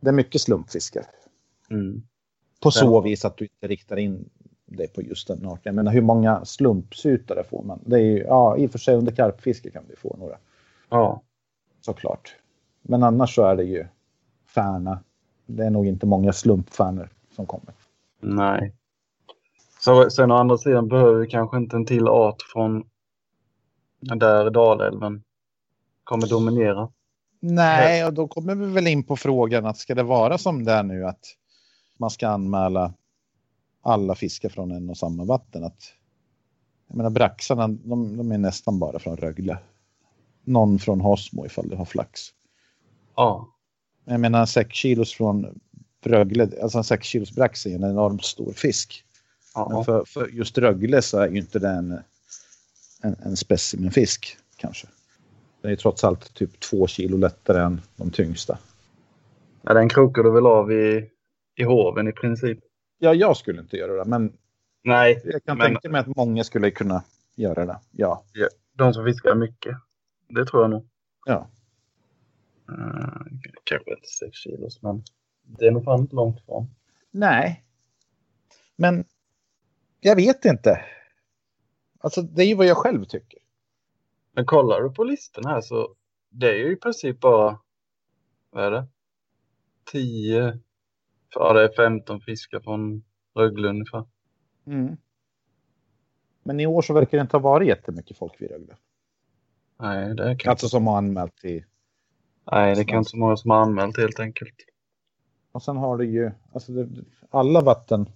[0.00, 1.04] det är mycket slumpfiskar.
[1.70, 2.02] Mm.
[2.60, 3.00] På så ja.
[3.00, 4.28] vis att du inte riktar in
[4.66, 5.60] dig på just den arten.
[5.62, 7.80] Jag menar hur många slumpsutare får man?
[7.86, 10.36] Det är ju, ja, i och för sig under karpfiske kan vi få några.
[10.88, 11.22] Ja.
[11.80, 12.36] Såklart.
[12.82, 13.86] Men annars så är det ju
[14.46, 15.00] färna.
[15.46, 17.74] Det är nog inte många slumpfärnor som kommer.
[18.20, 18.72] Nej.
[19.80, 22.84] Så, sen å andra sidan behöver vi kanske inte en till art från
[24.00, 25.22] där Dalälven
[26.04, 26.88] kommer dominera.
[27.40, 30.72] Nej, och då kommer vi väl in på frågan att ska det vara som det
[30.72, 31.36] är nu att
[32.00, 32.94] man ska anmäla
[33.82, 35.64] alla fiskar från en och samma vatten?
[35.64, 35.92] Att,
[36.88, 39.58] jag menar braxarna, de, de är nästan bara från Rögle.
[40.44, 42.20] Någon från Hosmo ifall du har flax.
[43.16, 43.48] Ja.
[44.04, 45.60] Jag menar 6 kilos från
[46.04, 49.04] Rögle, alltså en 6 kilos brax är en enormt stor fisk.
[49.54, 49.68] Ja.
[49.72, 51.98] Men för, för, just Rögle så är ju inte det en,
[53.02, 54.86] en, en specimenfisk kanske.
[55.62, 58.58] Den är trots allt typ två kilo lättare än de tyngsta.
[59.62, 61.10] Ja, den krokar du väl av i,
[61.60, 62.58] i hoven i princip?
[62.98, 64.32] Ja, jag skulle inte göra det, men
[64.82, 65.66] Nej, jag kan men...
[65.66, 67.80] tänka mig att många skulle kunna göra det.
[67.90, 68.24] Ja.
[68.32, 69.76] ja de som fiskar mycket.
[70.28, 70.88] Det tror jag nog.
[71.26, 71.50] Ja.
[72.70, 73.22] Uh,
[73.64, 75.02] kanske inte 6 kilos, men
[75.42, 76.66] det är nog fan inte långt ifrån.
[77.10, 77.64] Nej.
[78.76, 79.04] Men
[80.00, 80.84] jag vet inte.
[81.98, 83.38] Alltså det är ju vad jag själv tycker.
[84.32, 85.94] Men kollar du på listan här så
[86.28, 87.58] det är ju i princip bara,
[88.50, 88.86] vad är det?
[89.84, 90.58] 10,
[91.34, 94.04] ja det är 15 fiskar från Rögle ungefär.
[94.66, 94.96] Mm.
[96.42, 98.76] Men i år så verkar det inte ha varit jättemycket folk vid Rögle.
[99.80, 101.64] Nej, det kan Alltså som har anmält till...
[102.52, 104.54] Nej, det kan inte så många som har anmält helt enkelt.
[105.52, 106.88] Och sen har du ju alltså det,
[107.30, 108.10] alla vatten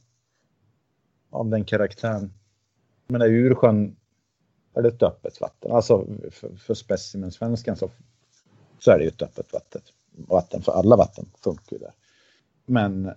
[1.31, 2.33] av den karaktären.
[3.07, 3.97] Jag menar Ursjön
[4.75, 5.73] är det ett öppet vatten.
[5.73, 7.91] Alltså för, för specimensvenskan så,
[8.79, 9.83] så är det ju ett öppet vatten.
[10.11, 11.93] Vatten för alla vatten funkar ju där.
[12.67, 13.11] Men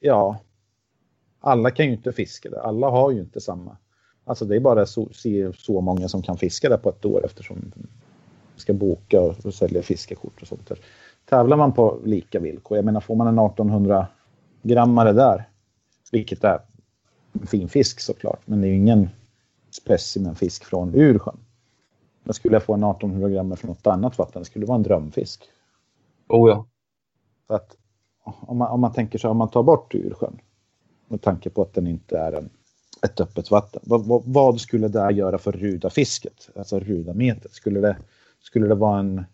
[0.00, 0.40] ja,
[1.40, 2.58] alla kan ju inte fiska där.
[2.58, 3.76] Alla har ju inte samma.
[4.24, 5.08] Alltså det är bara så,
[5.56, 7.72] så många som kan fiska där på ett år eftersom
[8.56, 10.78] ska boka och, och sälja fiskekort och sånt där
[11.24, 12.78] tävlar man på lika villkor.
[12.78, 14.06] Jag menar, får man en 1800
[14.62, 15.48] grammare där
[16.12, 16.60] Vilket är
[17.32, 19.08] en fin fisk såklart, men det är ju ingen
[19.70, 21.38] specimenfisk från ursjön.
[22.24, 24.82] Men skulle jag få en 1800 gram från något annat vatten, det skulle vara en
[24.82, 25.42] drömfisk.
[26.28, 26.66] Oh ja.
[27.46, 27.76] Så att
[28.26, 30.40] om man, om man tänker så om man tar bort ursjön
[31.08, 32.50] med tanke på att den inte är en,
[33.02, 33.82] ett öppet vatten.
[33.84, 36.50] Vad, vad, vad skulle det göra för rudafisket?
[36.56, 37.52] Alltså rudametet?
[37.52, 37.96] Skulle det,
[38.40, 39.24] skulle det vara en,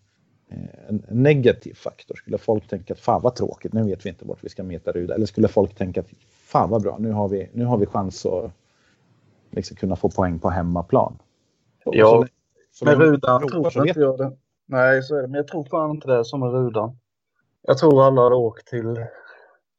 [0.87, 2.15] en, negativ faktor?
[2.15, 4.91] Skulle folk tänka att fan vad tråkigt, nu vet vi inte vart vi ska meta
[4.91, 5.15] ruda.
[5.15, 8.25] Eller skulle folk tänka att fan vad bra, nu har vi, nu har vi chans
[8.25, 8.51] att
[9.51, 11.19] liksom kunna få poäng på hemmaplan.
[11.85, 12.27] Ja, så,
[12.71, 14.31] så med rudan tror jag inte jag det.
[14.65, 15.27] Nej, så är det.
[15.27, 16.97] Men jag tror fan inte det är som med rudan.
[17.67, 19.05] Jag tror alla hade åkt till,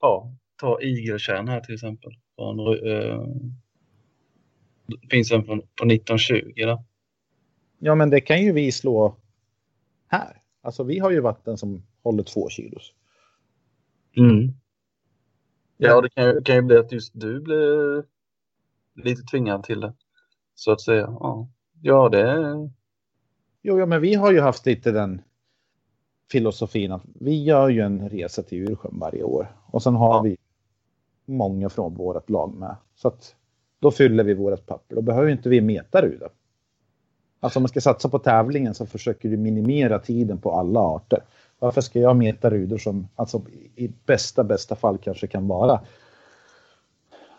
[0.01, 2.13] ja, ta igelkärn här till exempel.
[2.37, 2.57] Från,
[4.87, 6.79] det finns en från, på 1920 där.
[7.79, 9.17] Ja, men det kan ju vi slå
[10.09, 10.43] här.
[10.63, 12.93] Alltså vi har ju vatten som håller två kilos.
[14.17, 14.53] Mm.
[15.77, 18.05] Ja, det kan ju, kan ju bli att just du blir
[18.95, 19.95] lite tvingad till det.
[20.55, 21.01] Så att säga.
[21.01, 21.49] Ja,
[21.81, 22.71] ja det är...
[23.63, 25.23] Jo, ja, men vi har ju haft lite den
[26.31, 30.23] filosofin att vi gör ju en resa till Ursjön varje år och sen har ja.
[30.23, 30.37] vi
[31.27, 32.77] många från vårt lag med.
[32.95, 33.35] Så att
[33.79, 34.95] då fyller vi vårt papper.
[34.97, 36.29] Då behöver inte vi meta ruda.
[37.41, 41.25] Alltså om man ska satsa på tävlingen så försöker du minimera tiden på alla arter.
[41.59, 43.43] Varför ska jag meta rudor som alltså
[43.77, 45.81] i bästa bästa fall kanske kan vara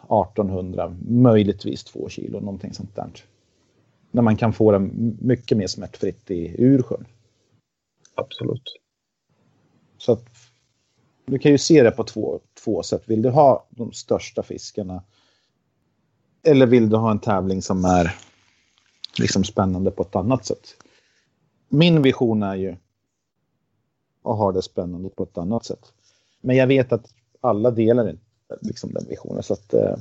[0.03, 3.09] 1800, möjligtvis 2 kilo, någonting sånt där.
[4.11, 4.79] När man kan få det
[5.19, 7.05] mycket mer smärtfritt i ursjön.
[8.15, 8.79] Absolut.
[9.97, 10.25] Så att
[11.25, 13.03] du kan ju se det på två, två sätt.
[13.05, 15.03] Vill du ha de största fiskarna?
[16.43, 18.15] Eller vill du ha en tävling som är
[19.19, 20.75] liksom spännande på ett annat sätt?
[21.69, 22.71] Min vision är ju
[24.23, 25.93] att ha det spännande på ett annat sätt.
[26.41, 28.23] Men jag vet att alla delar inte
[28.61, 29.43] liksom den visionen.
[29.43, 29.95] Så att, eh,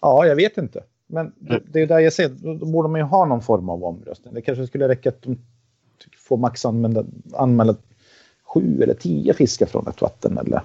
[0.00, 0.84] ja, jag vet inte.
[1.06, 1.32] Men
[1.72, 4.34] det är där jag ser, då borde man ju ha någon form av omröstning.
[4.34, 5.38] Det kanske skulle räcka att de
[6.18, 7.76] får max anmäla, anmäla
[8.42, 10.38] sju eller tio fiskar från ett vatten.
[10.38, 10.62] Eller,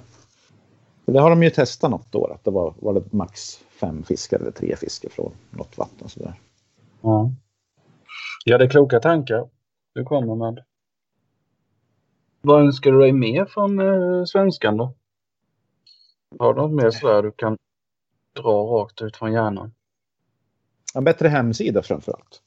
[1.06, 4.40] det har de ju testat något år, att det var, var det max fem fiskar
[4.40, 6.10] eller tre fiskar från något vatten.
[6.10, 6.34] Sådär.
[7.02, 7.32] Ja.
[8.46, 9.50] ja, det är kloka tankar
[9.94, 10.64] du kommer med.
[12.42, 14.94] Vad önskar du dig mer från eh, svenskan då?
[16.40, 17.58] Har du något mer sådär du kan
[18.36, 19.74] dra rakt ut från hjärnan?
[20.96, 22.42] En bättre hemsida framför allt.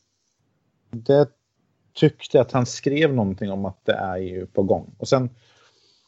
[0.91, 1.29] Det
[1.95, 4.95] tyckte att han skrev någonting om att det är ju på gång.
[4.99, 5.31] Och sen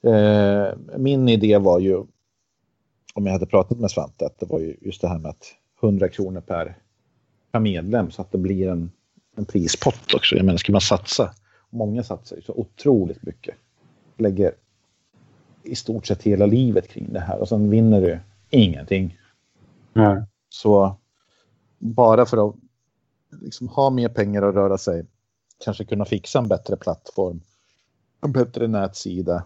[0.02, 1.96] eh, min idé var ju,
[3.14, 5.54] om jag hade pratat med Svante, att det var ju just det här med att
[5.82, 6.78] 100 kronor per,
[7.52, 8.92] per medlem så att det blir en,
[9.36, 10.36] en prispott också.
[10.36, 11.34] Jag menar, ska man satsa,
[11.70, 13.54] många satsar ju så otroligt mycket.
[14.16, 14.54] Lägger
[15.62, 18.20] i stort sett hela livet kring det här och sen vinner du
[18.50, 19.18] ingenting.
[19.94, 20.22] Mm.
[20.48, 20.96] Så
[21.78, 22.54] bara för att
[23.30, 25.06] liksom ha mer pengar att röra sig
[25.58, 27.40] kanske kunna fixa en bättre plattform,
[28.20, 29.44] en bättre nätsida,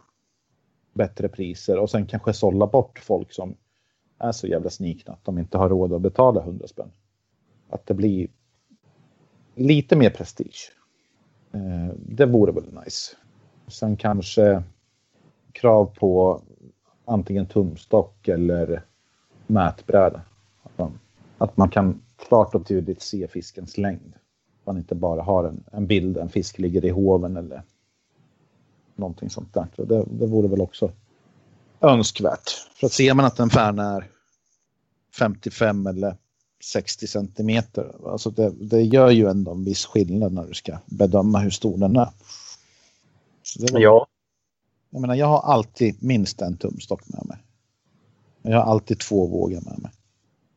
[0.92, 3.56] bättre priser och sen kanske sålla bort folk som
[4.18, 6.90] är så jävla snikna att de inte har råd att betala 100 spänn.
[7.70, 8.28] Att det blir
[9.54, 10.72] lite mer prestige.
[11.52, 13.16] Eh, det vore väl nice.
[13.66, 14.62] Sen kanske
[15.52, 16.42] krav på
[17.04, 18.84] antingen tumstock eller
[19.46, 20.20] mätbräda.
[20.62, 20.98] Att man,
[21.38, 24.14] att man kan klart och tydligt se fiskens längd
[24.68, 27.62] man inte bara har en, en bild, en fisk ligger i hoven eller
[28.96, 29.66] någonting sånt där.
[29.76, 30.92] Så det, det vore väl också
[31.80, 32.50] önskvärt.
[32.74, 34.10] För att ser man att en färna är
[35.18, 36.16] 55 eller
[36.64, 41.38] 60 centimeter, alltså det, det gör ju ändå en viss skillnad när du ska bedöma
[41.38, 42.10] hur stor den är.
[43.72, 44.06] Var, ja.
[44.90, 47.36] Jag menar, jag har alltid minst en tumstock med mig.
[48.42, 49.90] Jag har alltid två vågor med mig.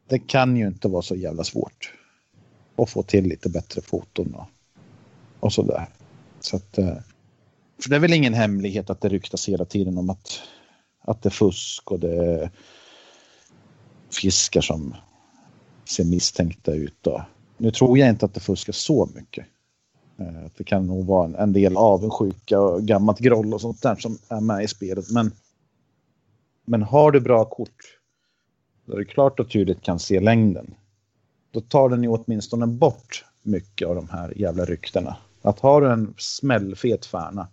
[0.07, 1.93] Det kan ju inte vara så jävla svårt
[2.81, 4.45] och få till lite bättre foton och,
[5.39, 5.87] och sådär.
[6.39, 6.97] Så att, eh,
[7.81, 10.41] för det är väl ingen hemlighet att det ryktas hela tiden om att,
[11.01, 12.51] att det är fusk och det är
[14.21, 14.95] fiskar som
[15.85, 17.07] ser misstänkta ut.
[17.07, 17.21] Och,
[17.57, 19.45] nu tror jag inte att det fuskas så mycket.
[20.19, 24.17] Eh, det kan nog vara en del avundsjuka och gammalt groll och sånt där som
[24.29, 25.11] är med i spelet.
[25.11, 25.31] Men,
[26.65, 27.97] men har du bra kort,
[28.85, 30.75] där du klart och tydligt kan se längden,
[31.51, 35.15] då tar den ju åtminstone bort mycket av de här jävla ryktena.
[35.41, 37.47] Att har du en smällfet färna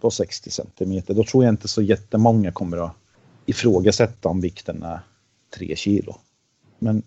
[0.00, 2.92] på 60 centimeter, då tror jag inte så jättemånga kommer att
[3.46, 5.00] ifrågasätta om vikten är
[5.58, 6.14] 3 kilo.
[6.78, 7.02] Men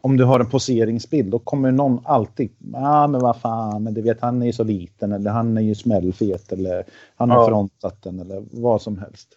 [0.00, 3.94] om du har en poseringsbild, då kommer någon alltid, ja ah, men vad fan, men
[3.94, 6.84] du vet han är ju så liten eller han är ju smällfet eller
[7.16, 7.46] han har ja.
[7.48, 9.28] frontat den eller vad som helst.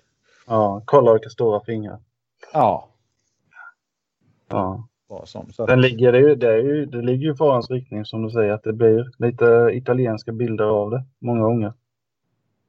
[0.48, 2.00] Ja, kolla vilka stora fingrar.
[2.54, 2.90] Ja,
[4.54, 4.88] Ja.
[5.20, 5.52] Vad som.
[5.54, 8.30] Så Den ligger, det, ju- det, är ju, det ligger ju farans riktning som du
[8.30, 11.74] säger att det blir lite italienska bilder av det många gånger.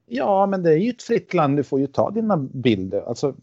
[0.05, 1.57] ja, men det är ju ett fritt land.
[1.57, 3.01] Du får ju ta dina bilder.
[3.01, 3.35] Alltså,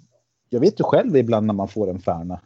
[0.51, 2.41] jag vet ju själv ibland när man får en färna.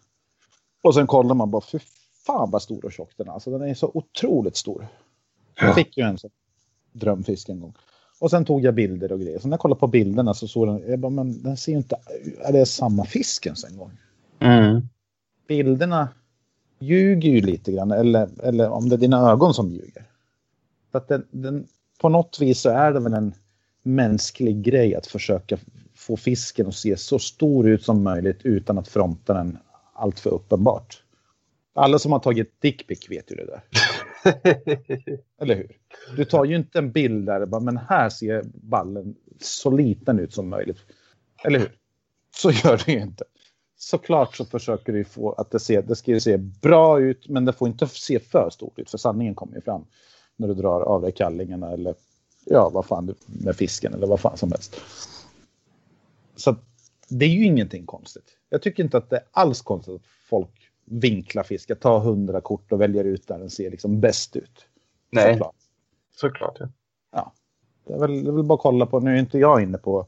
[0.83, 1.81] Och sen kollar man bara, för
[2.27, 3.33] fan vad stor och tjock den är.
[3.33, 4.87] Alltså den är så otroligt stor.
[5.61, 6.31] Jag fick ju en sån
[6.93, 7.75] drömfisk en gång.
[8.21, 9.39] Och sen tog jag bilder och grejer.
[9.39, 11.79] Så när jag kollade på bilderna så såg den, jag bara, men den ser ju
[11.79, 11.97] inte,
[12.41, 13.91] är det samma fisk ens en gång?
[14.39, 14.81] Mm.
[15.49, 16.09] bilderna
[16.79, 17.91] ljuger ju lite grann.
[17.91, 20.05] Eller, eller om det är dina ögon som ljuger.
[20.93, 21.67] För att den, den,
[22.01, 23.35] på något vis så är det väl en
[23.83, 25.59] mänsklig grej att försöka
[25.95, 29.59] få fisken att se så stor ut som möjligt utan att fronta den
[29.93, 31.03] allt för uppenbart.
[31.75, 33.63] Alla som har tagit dickpic vet ju det där.
[35.41, 35.77] Eller hur?
[36.17, 40.35] Du tar ju inte en bild där bara, men här ser ballen så liten ut
[40.35, 40.79] som möjligt.
[41.45, 41.73] Eller hur?
[42.37, 43.25] Så gör du ju inte.
[43.79, 47.53] Såklart så försöker du få att det, ser, det ska se bra ut, men det
[47.53, 49.85] får inte se för stort ut, för sanningen kommer ju fram
[50.37, 51.95] när du drar av dig kallingarna eller
[52.45, 54.77] ja, vad fan med fisken eller vad fan som helst.
[56.37, 56.57] Så
[57.09, 58.37] det är ju ingenting konstigt.
[58.49, 62.73] Jag tycker inte att det är alls konstigt att folk vinklar fiskar, tar hundra kort
[62.73, 64.67] och väljer ut där den ser liksom bäst ut.
[65.11, 65.55] Nej, Såklart.
[66.17, 66.59] såklart.
[67.13, 67.33] Ja.
[67.87, 69.79] Det är, väl, det är väl bara att kolla på, nu är inte jag inne
[69.79, 70.07] på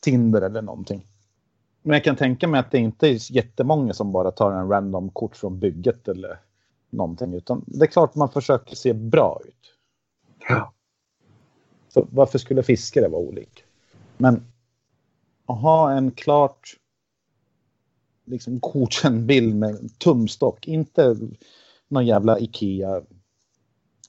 [0.00, 1.06] Tinder eller någonting.
[1.82, 5.10] Men jag kan tänka mig att det inte är jättemånga som bara tar en random
[5.10, 6.40] kort från bygget eller
[6.90, 7.34] någonting.
[7.34, 9.74] Utan det är klart man försöker se bra ut.
[10.48, 10.72] Ja.
[11.88, 13.62] Så varför skulle fiskare vara olika?
[14.16, 14.42] Men
[15.46, 16.76] att ha en klart
[18.24, 21.16] liksom godkänd bild med en tumstock, inte
[21.88, 23.02] någon jävla Ikea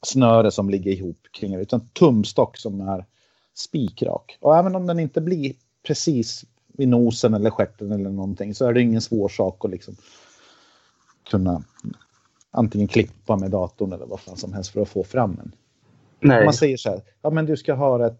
[0.02, 3.06] snöre som ligger ihop kring det, utan tumstock som är
[3.54, 4.38] spikrak.
[4.42, 5.54] Och även om den inte blir
[5.84, 6.46] precis
[6.82, 9.96] vid nosen eller stjärten eller någonting så är det ingen svår sak att liksom
[11.30, 11.63] kunna
[12.52, 15.52] antingen klippa med datorn eller vad fan som helst för att få fram en.
[16.20, 16.46] Nej.
[16.46, 18.20] man säger så här, ja men du ska ha ett,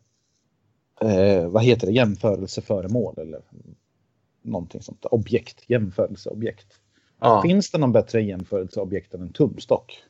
[1.02, 3.42] eh, vad heter det, jämförelseföremål eller
[4.42, 5.06] någonting sånt.
[5.06, 6.80] Objekt, jämförelseobjekt.
[7.20, 7.42] Ja.
[7.42, 10.04] Finns det någon bättre jämförelseobjekt än en tumstock?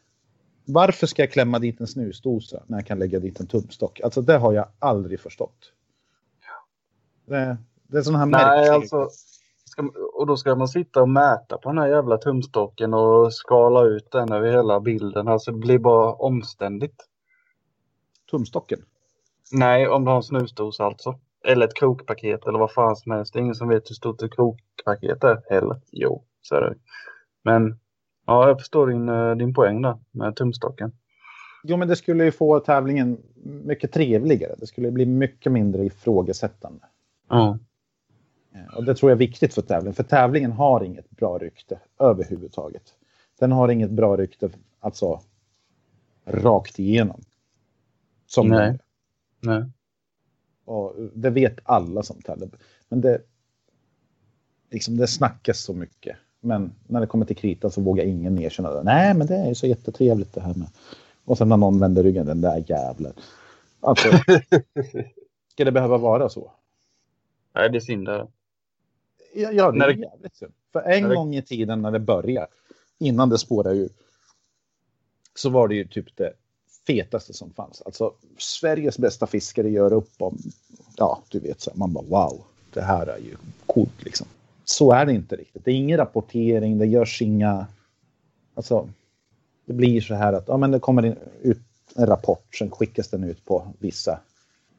[0.65, 4.01] Varför ska jag klämma dit en snusdosa när jag kan lägga dit en tumstock?
[4.01, 5.73] Alltså det har jag aldrig förstått.
[7.25, 7.57] Det,
[7.91, 9.09] det är sådana här Nej, alltså.
[9.65, 13.83] Ska, och då ska man sitta och mäta på den här jävla tumstocken och skala
[13.83, 15.27] ut den över hela bilden.
[15.27, 17.07] Alltså det blir bara omständigt.
[18.31, 18.79] Tumstocken?
[19.51, 21.19] Nej, om du har en snusdosa alltså.
[21.43, 23.33] Eller ett krokpaket eller vad fan som helst.
[23.33, 25.81] Det är ingen som vet hur stort ett krokpaket är heller.
[25.91, 26.75] Jo, så är det.
[27.43, 27.79] Men
[28.25, 30.91] ja, jag förstår din, eh, din poäng där med tumstocken.
[31.63, 34.55] Jo, men det skulle ju få tävlingen mycket trevligare.
[34.57, 36.85] Det skulle bli mycket mindre ifrågasättande.
[37.29, 37.49] Ja.
[37.49, 37.55] Eh,
[38.75, 39.93] Och det tror jag är viktigt för tävlingen.
[39.93, 42.83] För tävlingen har inget bra rykte överhuvudtaget.
[43.39, 45.21] Den har inget bra rykte, alltså
[46.25, 47.21] rakt igenom.
[48.27, 48.79] Som Nej.
[49.39, 49.63] Nej.
[50.65, 52.49] Och det vet alla som tävlar.
[52.89, 53.21] Men det,
[54.71, 56.17] liksom det snackas så mycket.
[56.39, 58.83] Men när det kommer till kritan så vågar ingen erkänna det.
[58.83, 60.67] Nej, men det är ju så jättetrevligt det här med.
[61.25, 63.13] Och sen när någon vänder ryggen, den där jävlen.
[63.79, 64.09] Alltså,
[65.47, 66.51] ska det behöva vara så?
[67.55, 68.09] Nej, det är synd.
[69.33, 70.51] Ja, det När är det- jävligt synd.
[70.73, 72.47] För en det- gång i tiden när det började,
[72.99, 73.89] innan det spårade ur,
[75.35, 76.33] så var det ju typ det
[76.87, 77.81] fetaste som fanns.
[77.81, 80.37] Alltså Sveriges bästa fiskare gör upp om,
[80.97, 84.27] ja du vet, så här, man bara wow, det här är ju coolt liksom.
[84.65, 85.65] Så är det inte riktigt.
[85.65, 87.67] Det är ingen rapportering, det görs inga,
[88.53, 88.89] alltså
[89.65, 91.57] det blir så här att ja, men det kommer in, ut
[91.95, 94.19] en rapport, sen skickas den ut på vissa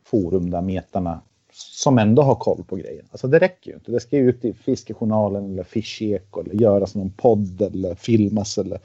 [0.04, 1.20] forum där metarna
[1.52, 3.06] som ändå har koll på grejen.
[3.10, 3.92] Alltså det räcker ju inte.
[3.92, 8.80] Det ska ju ut i Fiskejournalen eller Fischeko eller göras någon podd eller filmas eller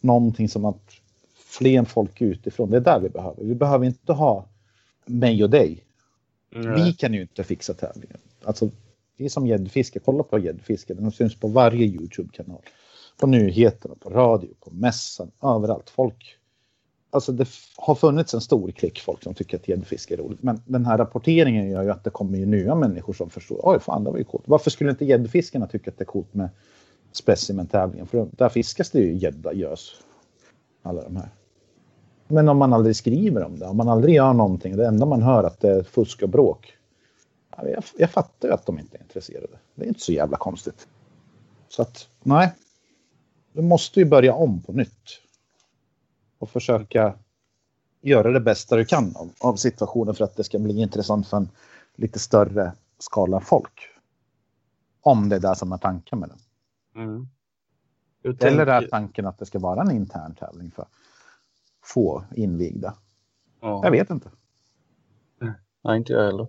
[0.00, 0.92] någonting som att
[1.34, 2.70] fler folk utifrån.
[2.70, 3.44] Det är där vi behöver.
[3.44, 4.46] Vi behöver inte ha
[5.06, 5.84] mig och dig.
[6.76, 8.18] Vi kan ju inte fixa tävlingen.
[8.44, 8.70] Alltså,
[9.16, 9.98] vi är som gäddfiske.
[9.98, 10.94] Kolla på gäddfiske.
[10.94, 12.62] Den syns på varje YouTube-kanal.
[13.20, 15.90] På nyheterna, på radio, på mässan, överallt.
[15.90, 16.36] Folk
[17.12, 20.42] Alltså det har funnits en stor klick folk som tycker att gäddfiske är roligt.
[20.42, 23.60] Men den här rapporteringen gör ju att det kommer ju nya människor som förstår.
[23.62, 24.44] Oj, fan det var ju coolt.
[24.46, 26.48] Varför skulle inte gäddfiskarna tycka att det är coolt med
[27.12, 28.06] specimentävlingen?
[28.06, 29.92] För där fiskas det ju gädda, gös.
[30.82, 31.28] Alla de här.
[32.28, 35.22] Men om man aldrig skriver om det, om man aldrig gör någonting, det enda man
[35.22, 36.76] hör att det är fusk och bråk.
[37.56, 39.58] Jag, jag fattar ju att de inte är intresserade.
[39.74, 40.88] Det är inte så jävla konstigt.
[41.68, 42.52] Så att, nej.
[43.52, 45.20] Du måste ju börja om på nytt.
[46.40, 47.14] Och försöka
[48.00, 51.36] göra det bästa du kan av, av situationen för att det ska bli intressant för
[51.36, 51.48] en
[51.94, 53.80] lite större skala folk.
[55.00, 56.38] Om det är det som är tanken med den.
[57.04, 57.28] Mm.
[58.22, 60.84] Hur Eller är tänker- tanken att det ska vara en intern tävling för
[61.84, 62.94] få invigda?
[63.60, 63.80] Ja.
[63.84, 64.30] Jag vet inte.
[65.84, 66.46] Nej, inte jag heller.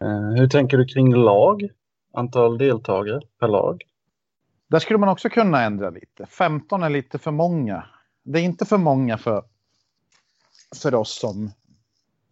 [0.00, 1.68] Eh, hur tänker du kring lag?
[2.12, 3.82] Antal deltagare per lag?
[4.68, 6.26] Där skulle man också kunna ändra lite.
[6.26, 7.84] 15 är lite för många.
[8.22, 9.42] Det är inte för många för,
[10.74, 11.50] för oss som,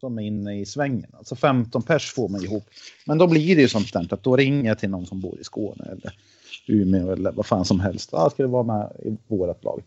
[0.00, 1.10] som är inne i svängen.
[1.18, 2.64] Alltså 15 pers får man ihop.
[3.06, 5.40] Men då blir det ju sånt där att då ringer jag till någon som bor
[5.40, 6.18] i Skåne eller
[6.66, 8.14] Umeå eller vad fan som helst.
[8.14, 9.82] Ah, ska du vara med i vårt lag?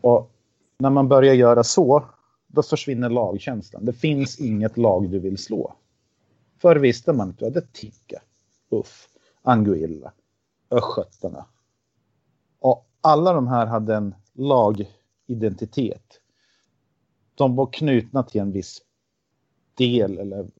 [0.00, 0.30] Och
[0.78, 2.04] när man börjar göra så,
[2.46, 3.84] då försvinner lagkänslan.
[3.84, 5.74] Det finns inget lag du vill slå.
[6.58, 8.22] Förr visste man att du hade Ticka,
[8.70, 9.08] Uff,
[9.42, 10.12] Anguilla,
[10.70, 11.44] Östgötarna.
[12.60, 16.20] Och alla de här hade en lagidentitet.
[17.34, 18.82] De var knutna till en viss
[19.74, 20.50] del eller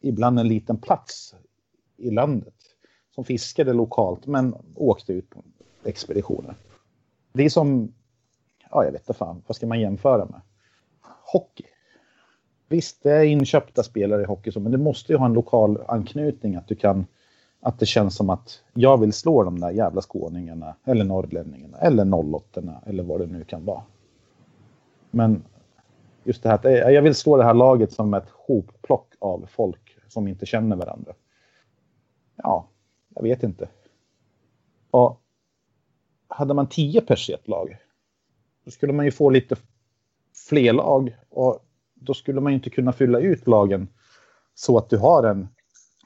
[0.00, 1.34] ibland en liten plats
[1.96, 2.54] i landet.
[3.14, 5.44] Som fiskade lokalt men åkte ut på
[5.84, 6.54] expeditioner.
[7.32, 7.94] Det är som,
[8.70, 10.40] ja jag vet inte fan, vad ska man jämföra med?
[11.32, 11.64] Hockey.
[12.68, 15.82] Visst, det är inköpta spelare i hockey, så, men du måste ju ha en lokal
[15.88, 16.56] anknytning.
[16.56, 17.06] Att du kan,
[17.60, 22.34] att det känns som att jag vill slå de där jävla skåningarna eller norrlänningarna eller
[22.34, 23.82] 08 eller vad det nu kan vara.
[25.10, 25.44] Men
[26.24, 29.46] just det här att eh, jag vill slå det här laget som ett hopplock av
[29.48, 31.12] folk som inte känner varandra.
[32.36, 32.68] Ja,
[33.14, 33.68] jag vet inte.
[34.90, 35.20] Och
[36.28, 37.76] hade man tio pers i ett lag,
[38.64, 39.56] då skulle man ju få lite
[40.48, 43.88] fler lag och då skulle man ju inte kunna fylla ut lagen
[44.54, 45.48] så att du har en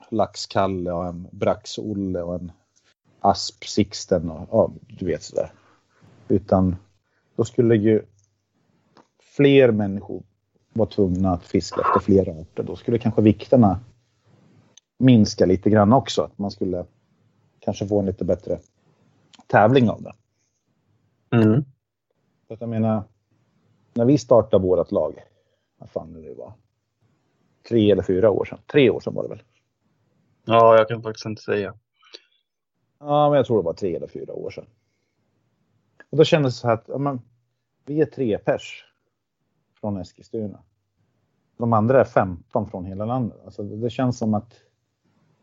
[0.09, 2.53] Laxkalle och en Brax-Olle och en
[3.21, 5.53] Asp-Sixten och ja, du vet sådär.
[6.29, 6.77] Utan
[7.37, 8.03] då skulle ju
[9.21, 10.23] fler människor
[10.73, 12.63] vara tvungna att fiska efter fler arter.
[12.63, 13.81] Då skulle kanske vikterna
[14.99, 16.23] minska lite grann också.
[16.23, 16.87] Att man skulle
[17.61, 18.59] kanske få en lite bättre
[19.47, 20.13] tävling av det.
[21.37, 21.65] Mm.
[22.49, 23.03] Så att jag menar,
[23.95, 25.25] när vi startade vårt lag,
[25.79, 26.53] vad fan nu det var,
[27.69, 29.43] tre eller fyra år sedan, tre år sedan var det väl?
[30.45, 31.75] Ja, jag kan faktiskt inte säga.
[32.99, 34.67] Ja, men jag tror det var tre eller fyra år sedan.
[36.11, 37.21] Och då kändes det så här att ja, men,
[37.85, 38.85] vi är tre pers
[39.81, 40.63] från Eskilstuna.
[41.57, 43.39] De andra är 15 från hela landet.
[43.45, 44.55] Alltså, det, känns som att,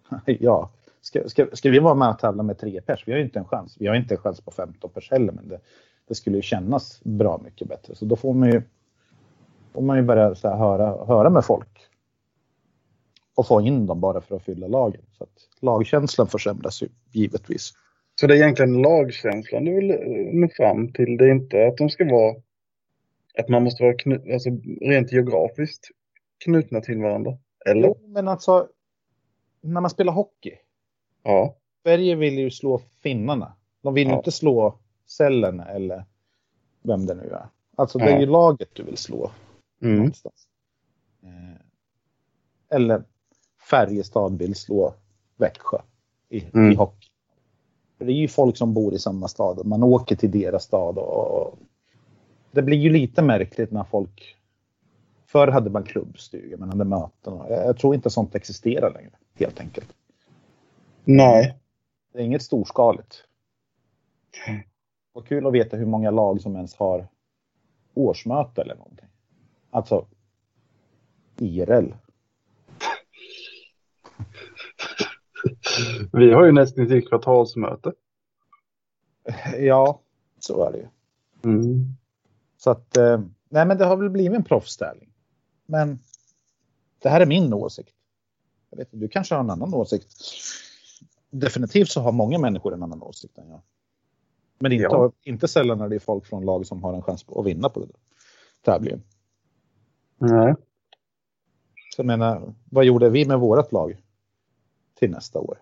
[0.25, 0.71] ja,
[1.01, 3.03] ska, ska, ska vi vara med och tävla med tre pers?
[3.07, 3.75] Vi har ju inte en chans.
[3.79, 5.59] Vi har inte en chans på 15 pers heller, men det,
[6.07, 7.95] det skulle ju kännas bra mycket bättre.
[7.95, 8.61] Så då får man ju,
[9.73, 11.90] får man ju börja så här, höra, höra med folk.
[13.35, 15.01] Och få in dem bara för att fylla lagen.
[15.17, 17.71] Så att lagkänslan försämras ju givetvis.
[18.15, 19.97] Så det är egentligen lagkänslan du vill eh,
[20.33, 21.17] nå fram till.
[21.17, 22.35] Det är inte att de ska vara
[23.37, 24.49] att man måste vara knu- alltså,
[24.81, 25.87] rent geografiskt
[26.43, 27.37] knutna till varandra.
[27.65, 27.87] Eller?
[27.87, 28.67] Jo, men alltså
[29.61, 30.51] när man spelar hockey.
[31.23, 31.55] Ja.
[31.83, 33.53] Sverige vill ju slå finnarna.
[33.81, 34.17] De vill Ja.
[34.17, 34.77] inte slå
[35.07, 36.05] Sällen eller
[36.81, 37.45] vem det nu är.
[37.75, 39.31] Alltså det är ju laget du vill slå
[39.81, 39.95] Mm.
[39.95, 40.47] någonstans.
[41.23, 41.61] Eh,
[42.77, 43.03] Eller
[43.69, 44.93] Färjestad vill slå
[45.37, 45.77] Växjö
[46.29, 46.71] i, Mm.
[46.71, 47.07] i hockey.
[47.97, 50.63] För det är ju folk som bor i samma stad och man åker till deras
[50.63, 50.97] stad.
[50.97, 51.59] Och,
[52.51, 54.37] det blir ju lite märkligt när folk...
[55.25, 57.33] Förr hade man klubbstugor, man hade möten.
[57.33, 59.93] Och jag, jag tror inte sånt existerar längre, helt enkelt.
[61.03, 61.57] Nej.
[62.13, 63.23] Det är inget storskaligt.
[65.13, 67.07] Vad kul att veta hur många lag som ens har
[67.93, 69.09] årsmöte eller någonting.
[69.69, 70.07] Alltså
[71.37, 71.93] IRL.
[76.13, 77.93] Vi har ju nästan till kvartalsmöte.
[79.59, 80.01] Ja,
[80.39, 80.87] så är det ju.
[81.43, 81.85] Mm.
[82.57, 85.13] Så att, eh, nej men det har väl blivit en proffstävling.
[85.65, 85.99] Men
[86.99, 87.95] det här är min åsikt.
[88.69, 90.07] Jag vet, inte, du kanske har en annan åsikt.
[91.29, 93.61] Definitivt så har många människor en annan åsikt än jag.
[94.59, 95.11] Men inte, Ja.
[95.23, 97.79] inte sällan när det är folk från lag som har en chans att vinna på
[97.79, 97.89] där
[98.61, 99.03] tävlingen.
[100.17, 100.55] Nej.
[101.95, 104.01] Så jag menar, vad gjorde vi med vårt lag
[105.01, 105.57] till nästa år?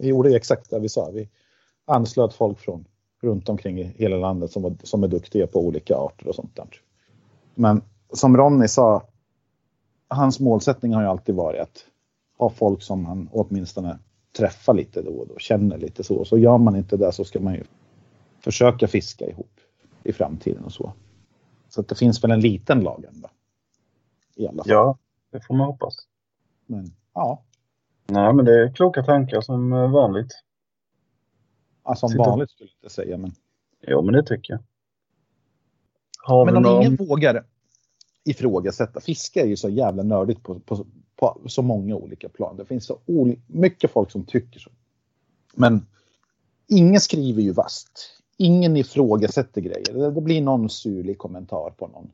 [0.00, 1.10] Vi gjorde exakt det vi sa.
[1.10, 1.28] Vi
[1.84, 2.84] anslöt folk från
[3.20, 6.56] runt omkring i hela landet som, var, som är duktiga på olika arter och sånt
[6.56, 6.68] där.
[7.54, 9.02] Men som Ronny sa,
[10.08, 11.84] hans målsättning har ju alltid varit att
[12.38, 13.98] ha folk som han åtminstone
[14.36, 16.24] träffar lite då och då, känner lite så.
[16.24, 17.64] Så gör man inte det så ska man ju
[18.40, 19.60] försöka fiska ihop
[20.02, 20.92] i framtiden och så.
[21.68, 23.28] Så det finns väl en liten lag ändå.
[24.34, 24.72] I alla fall.
[24.72, 24.98] Ja,
[25.30, 25.94] det får man hoppas.
[26.66, 27.42] Men ja,
[28.06, 30.32] Nej, men det är kloka tankar som eh, vanligt.
[31.82, 33.16] alltså som Sitter- vanligt skulle jag inte säga.
[33.16, 33.32] Men,
[33.88, 34.62] Jo, men det tycker jag.
[36.22, 36.82] Har men om någon...
[36.82, 37.44] ingen vågar
[38.24, 39.00] ifrågasätta.
[39.00, 40.86] Fiske är ju så jävla nördigt på, på,
[41.16, 42.56] på så många olika plan.
[42.56, 42.98] Det finns så
[43.46, 44.70] mycket folk som tycker så.
[45.54, 45.86] Men
[46.68, 48.20] ingen skriver ju vast.
[48.36, 49.92] ingen ifrågasätter grejer.
[49.94, 52.10] Det, det blir någon surlig kommentar på någon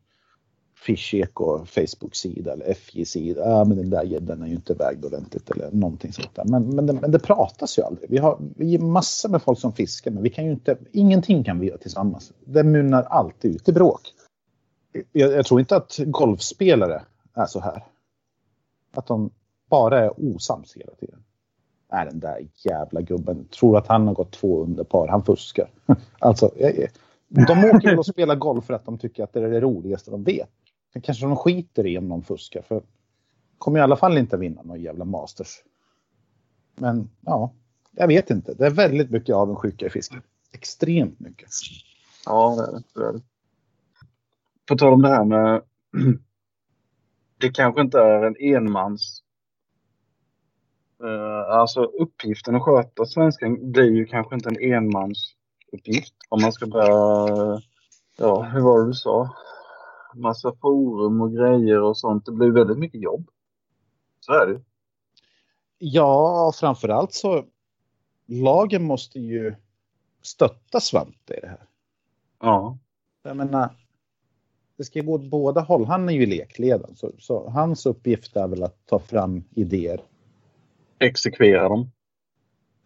[0.83, 3.49] Fischeko Facebook-sida eller FJ-sida.
[3.49, 6.45] Ja, men den där gäddan är ju inte vägd ordentligt eller någonting sånt där.
[6.45, 8.11] Men, men, det, men det pratas ju aldrig.
[8.11, 11.45] Vi har, vi är massor med folk som fiskar, men vi kan ju inte, ingenting
[11.45, 12.33] kan vi göra tillsammans.
[12.45, 14.01] Det mynnar alltid ut i bråk.
[15.13, 17.03] Jag, jag tror inte att golfspelare
[17.35, 17.85] är så här.
[18.93, 19.31] Att de
[19.71, 21.23] bara är osams hela tiden.
[21.93, 25.09] Nej, den där jävla gubben tror att han har gått två under par.
[25.09, 25.71] Han fuskar.
[26.19, 26.51] alltså,
[27.29, 30.25] de åker och spelar golf för att de tycker att det är det roligaste de
[30.25, 30.51] vet.
[30.93, 32.63] Sen kanske de skiter i om någon fuskar.
[32.63, 32.83] För
[33.59, 35.63] kommer i alla fall inte vinna någon jävla Masters.
[36.75, 37.55] Men ja,
[37.93, 38.55] jag vet inte.
[38.55, 40.23] Det är väldigt mycket avundsjuka i fisken.
[40.53, 41.51] Extremt mycket.
[42.27, 42.57] Ja,
[42.95, 43.21] det är det.
[44.69, 45.63] På tal om det här med...
[47.39, 49.23] Det kanske inte är en enmans...
[51.05, 56.15] Eh, alltså uppgiften att sköta svenskan blir ju kanske inte en enmansuppgift.
[56.29, 57.61] Om man ska börja...
[58.17, 59.37] Ja, hur var det du sa?
[60.15, 62.27] Massa forum och grejer och sånt.
[62.27, 63.31] Det blir väldigt mycket jobb.
[64.21, 64.61] Så är det
[65.79, 67.45] Ja, framförallt så
[68.27, 69.55] lagen måste ju
[70.23, 71.67] stötta Svante i det här.
[72.41, 72.79] Ja.
[73.23, 73.77] Jag menar,
[74.77, 75.85] det ska gå åt båda håll.
[75.85, 80.01] Han är ju lekledaren, så, så, hans uppgift är väl att ta fram idéer.
[80.99, 81.91] Exekvera dem.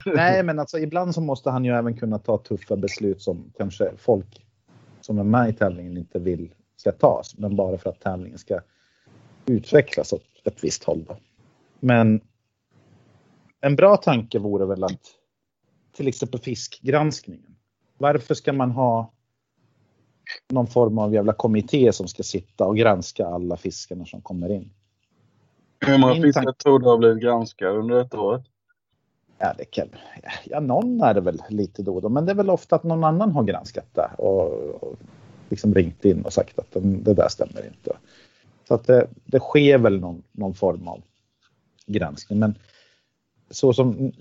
[0.06, 3.92] Nej, men alltså ibland så måste han ju även kunna ta tuffa beslut som kanske
[3.96, 4.46] folk
[5.00, 8.60] som är med i tävlingen inte vill ska tas, men bara för att tävlingen ska
[9.46, 11.04] utvecklas åt ett visst håll.
[11.08, 11.16] Då.
[11.80, 12.20] Men
[13.60, 15.00] en bra tanke vore väl att
[15.92, 17.56] till exempel fiskgranskningen.
[17.98, 19.12] Varför ska man ha
[20.48, 24.70] någon form av jävla kommitté som ska sitta och granska alla fiskarna som kommer in?
[25.80, 28.42] Hur många fiskar tror du har blivit granskade under detta året?
[29.38, 29.88] Ja, det kan,
[30.44, 32.84] ja, någon är det väl lite då och då, men det är väl ofta att
[32.84, 34.52] någon annan har granskat det och,
[34.82, 34.94] och
[35.48, 37.96] liksom ringt in och sagt att det där stämmer inte.
[38.68, 41.02] Så att det, det sker väl någon, någon form av
[41.86, 42.38] granskning.
[42.38, 42.54] Men
[43.50, 44.12] så som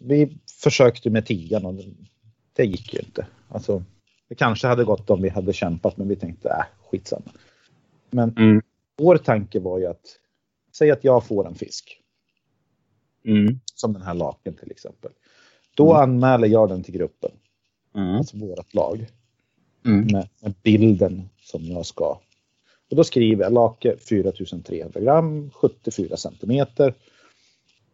[0.00, 1.74] vi försökte med tigan och
[2.52, 3.26] det gick ju inte.
[3.48, 3.84] Alltså,
[4.28, 7.32] det kanske hade gått om vi hade kämpat men vi tänkte äh, skitsamma.
[8.10, 8.62] Men mm.
[8.96, 10.18] vår tanke var ju att
[10.72, 12.00] säg att jag får en fisk.
[13.24, 13.60] Mm.
[13.74, 15.12] Som den här laken till exempel.
[15.74, 16.02] Då mm.
[16.02, 17.30] anmäler jag den till gruppen.
[17.94, 18.16] Mm.
[18.16, 19.06] Alltså vårt lag
[19.88, 20.06] mm.
[20.12, 22.20] med, med, bilden som jag ska.
[22.90, 26.94] Och då skriver jag lake 4300 gram, 74 centimeter.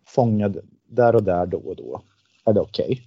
[0.07, 2.03] Fångad där och där då och då.
[2.45, 2.85] Är det okej?
[2.85, 3.01] Okay?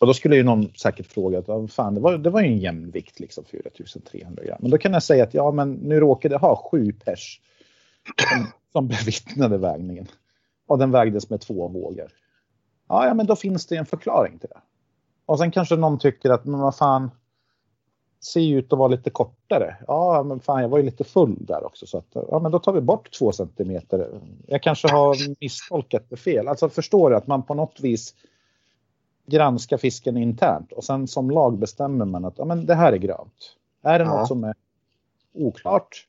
[0.00, 2.58] Och då skulle ju någon säkert fråga att fan, det var, det var ju en
[2.58, 4.58] jämnvikt liksom 4300 gram.
[4.60, 7.40] Men då kan jag säga att ja, men nu råkade jag ha sju pers
[8.32, 10.06] som, som bevittnade vägningen.
[10.66, 12.12] Och den vägdes med två vågor.
[12.88, 14.60] Ja, ja, men då finns det en förklaring till det.
[15.26, 17.10] Och sen kanske någon tycker att, men vad fan,
[18.20, 19.76] ser ju ut att vara lite kortare.
[19.86, 21.86] Ja, men fan, jag var ju lite full där också.
[21.86, 24.20] Så att, ja, men då tar vi bort två centimeter.
[24.46, 26.48] Jag kanske har misstolkat det fel.
[26.48, 28.14] Alltså förstår du att man på något vis
[29.26, 32.96] granskar fisken internt och sen som lag bestämmer man att ja, men det här är
[32.96, 33.56] grönt.
[33.82, 34.18] Är det ja.
[34.18, 34.54] något som är
[35.34, 36.06] oklart?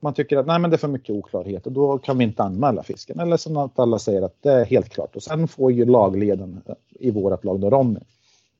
[0.00, 2.42] Man tycker att nej, men det är för mycket oklarhet och då kan vi inte
[2.42, 3.20] anmäla fisken.
[3.20, 5.16] Eller som att alla säger att det är helt klart.
[5.16, 8.00] Och sen får ju lagleden i vårat lag, då Ronny,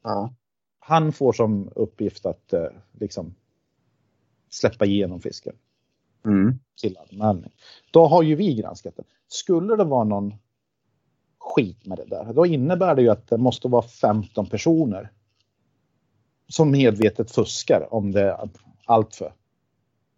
[0.02, 0.30] ja
[0.86, 3.34] han får som uppgift att eh, liksom
[4.50, 5.56] släppa igenom fisken.
[6.24, 6.58] Mm.
[6.80, 7.52] Till anmälning.
[7.90, 9.04] Då har ju vi granskat det.
[9.28, 10.34] Skulle det vara någon
[11.38, 15.12] skit med det där, då innebär det ju att det måste vara 15 personer
[16.48, 18.48] som medvetet fuskar om det är
[18.84, 19.32] allt för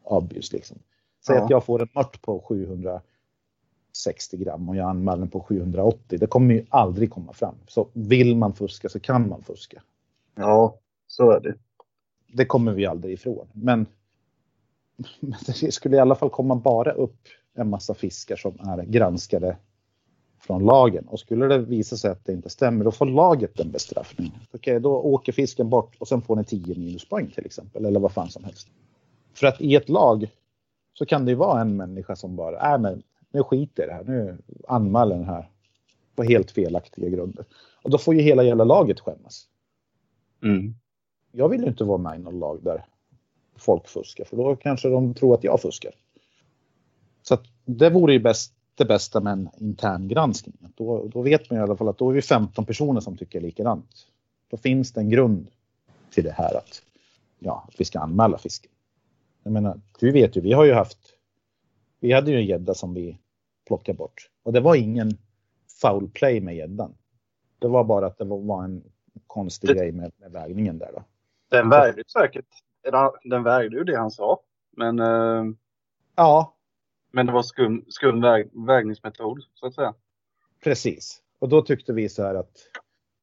[0.03, 0.53] obvious.
[0.53, 0.79] Liksom.
[1.27, 1.45] Säg ja.
[1.45, 6.19] att jag får en mört på 760 gram och jag anmäler den på 780.
[6.19, 7.55] Det kommer ju aldrig komma fram.
[7.69, 9.83] Så vill man fuska så kan man fuska.
[10.39, 11.55] Ja, så är det.
[12.33, 13.49] Det kommer vi aldrig ifrån.
[13.53, 13.87] Men,
[15.21, 17.21] men det skulle i alla fall komma bara upp
[17.55, 19.57] en massa fiskar som är granskade
[20.41, 21.09] från lagen.
[21.09, 24.33] Och skulle det visa sig att det inte stämmer, då får laget en bestraffning.
[24.53, 28.13] Okej, då åker fisken bort och sen får ni 10 minuspoäng till exempel, eller vad
[28.13, 28.69] fan som helst.
[29.35, 30.31] För att i ett lag
[30.95, 33.93] så kan det ju vara en människa som bara, äh men nu skiter i det
[33.93, 35.51] här, nu anmäler den här
[36.17, 37.45] på helt felaktiga grunder.
[37.83, 39.49] Och då får ju hela jävla laget skämmas.
[40.43, 40.75] Mm.
[41.33, 42.85] Jag vill inte vara med i någon lag där
[43.57, 45.93] folk fuskar, för då kanske de tror att jag fuskar.
[47.23, 50.57] Så att det vore ju bäst, det bästa med en intern granskning.
[50.77, 53.41] Då, då vet man i alla fall att då är vi 15 personer som tycker
[53.41, 54.07] likadant.
[54.51, 55.51] Då finns det en grund
[56.11, 56.83] till det här att,
[57.39, 58.71] ja, att vi ska anmäla fisken.
[59.43, 60.99] Jag menar, du vet ju, vi har ju haft,
[62.01, 63.19] vi hade ju en gädda som vi
[63.67, 65.19] plockade bort och det var ingen
[65.81, 66.95] foul play med gäddan.
[67.59, 68.85] Det var bara att det var en
[69.27, 71.05] konstig Det- grej med, med vägningen där då.
[71.51, 72.47] Den vägde säkert.
[73.25, 74.41] Den vägde ju det han sa.
[74.77, 75.45] Men, eh,
[76.17, 76.55] Ja,
[77.13, 79.95] men det var skum, skum väg, vägningsmetod så att säga.
[80.65, 81.23] precis.
[81.39, 82.57] Och då tyckte vi så här att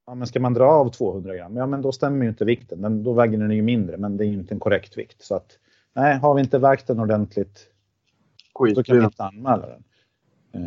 [0.05, 2.81] ja, men ska man dra av 200 gram, ja men då stämmer ju inte vikten.
[2.81, 5.23] Den, då väger den ju mindre, men det är ju inte en korrekt vikt.
[5.23, 5.59] Så att
[5.93, 7.67] nej, har vi inte vägt den ordentligt,
[8.55, 9.83] Skit då kan vi inte anmäla den.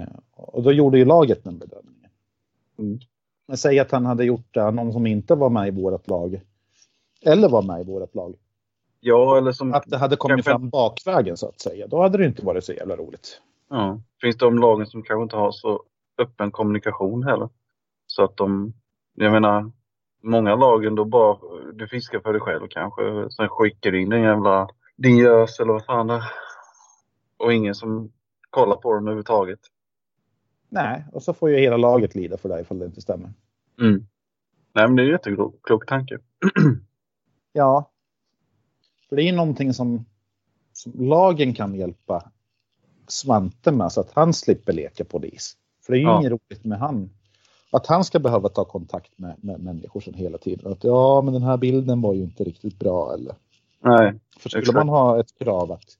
[0.00, 2.10] Eh, och då gjorde ju laget den bedömningen.
[2.78, 2.98] Mm.
[3.48, 6.40] Men säg att han hade gjort det, någon som inte var med i vårt lag.
[7.22, 8.34] Eller var med i vårt lag.
[9.00, 9.74] Ja, eller som...
[9.74, 11.86] Att det hade kommit Kanske- fram bakvägen så att säga.
[11.86, 13.40] Då hade det inte varit så jävla roligt.
[13.70, 14.00] Ja.
[14.20, 15.82] Finns det de lagen som kanske inte har så
[16.18, 17.48] öppen kommunikation heller.
[18.06, 18.72] Så att de,
[19.14, 19.70] jag menar,
[20.22, 21.38] många lagen då bara,
[21.74, 23.30] du fiskar för dig själv kanske.
[23.30, 26.24] Sen skickar du in den jävla, din gös eller vad fan det är.
[27.38, 28.12] Och ingen som
[28.50, 29.60] kollar på dem överhuvudtaget.
[30.68, 33.32] Nej, och så får ju hela laget lida för det ifall det inte stämmer.
[33.80, 34.06] Mm.
[34.74, 36.18] Nej men det är en jätteklok tanke.
[37.52, 37.90] Ja.
[39.08, 40.04] För det är ju någonting som,
[40.72, 42.30] som lagen kan hjälpa
[43.06, 45.56] Svante med så att han slipper leka polis.
[45.86, 46.20] För det är ju Ja.
[46.20, 47.10] inget roligt med han.
[47.72, 50.72] Att han ska behöva ta kontakt med, med människor som hela tiden.
[50.72, 53.14] Att ja, men den här bilden var ju inte riktigt bra.
[53.14, 53.34] Eller.
[53.80, 54.14] Nej.
[54.38, 54.76] För skulle Exakt.
[54.76, 55.98] man ha ett krav att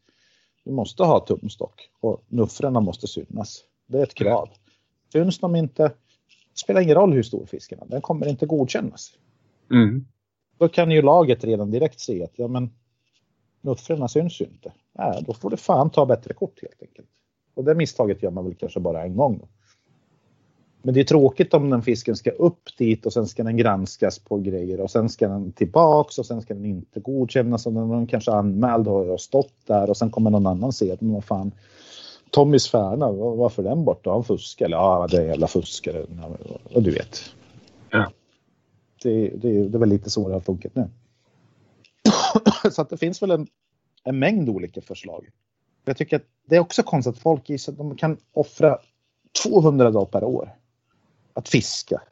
[0.64, 3.64] du måste ha tumstock och nuffrarna måste synas.
[3.89, 4.49] Det är ett krav.
[5.12, 5.93] Syns de inte,
[6.55, 9.12] spelar ingen roll hur stor fisken är, den kommer inte godkännas.
[9.70, 10.07] Mm.
[10.59, 12.70] Då kan ju laget redan direkt se att ja, men
[13.61, 14.72] nuffrarna syns ju inte.
[14.93, 17.09] Nej, då får du fan ta bättre kort helt enkelt.
[17.55, 19.39] Och det misstaget gör man väl kanske bara en gång.
[19.39, 19.49] Då.
[20.82, 24.18] Men det är tråkigt om den fisken ska upp dit och sen ska den granskas
[24.18, 27.91] på grejer och sen ska den tillbaks och sen ska den inte godkännas och den
[27.91, 31.14] är kanske anmäld och har stått där och sen kommer någon annan se att men
[31.14, 31.53] vad fan
[32.30, 34.10] Tommys Färna, var- varför den borta?
[34.10, 34.66] Han fuskat?
[34.66, 36.06] Eller ja, det är jävla fuskare.
[36.74, 37.20] Och du vet.
[37.90, 38.10] Ja.
[39.02, 40.88] Det, det, det är väl lite så det har funkat nu.
[42.72, 43.46] så att det finns väl en,
[44.04, 45.28] en mängd olika förslag.
[45.84, 48.78] Jag tycker att det är också konstigt att folk gissar att de kan offra
[49.44, 50.54] 200 dagar per år
[51.32, 52.02] att fiska.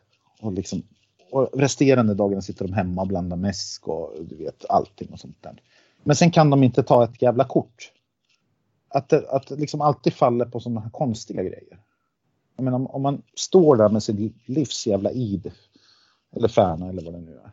[0.40, 0.82] Och, liksom,
[1.30, 5.42] och resterande dagarna sitter de hemma och blandar mäsk och du vet allting och sånt
[5.42, 5.62] där.
[6.04, 7.92] Men sen kan de inte ta ett jävla kort.
[8.89, 11.80] Att det, att det liksom alltid faller på sådana här konstiga grejer.
[12.57, 15.53] Jag menar, om, om man står där med sin livs jävla id
[16.37, 17.51] eller färna eller vad det nu är.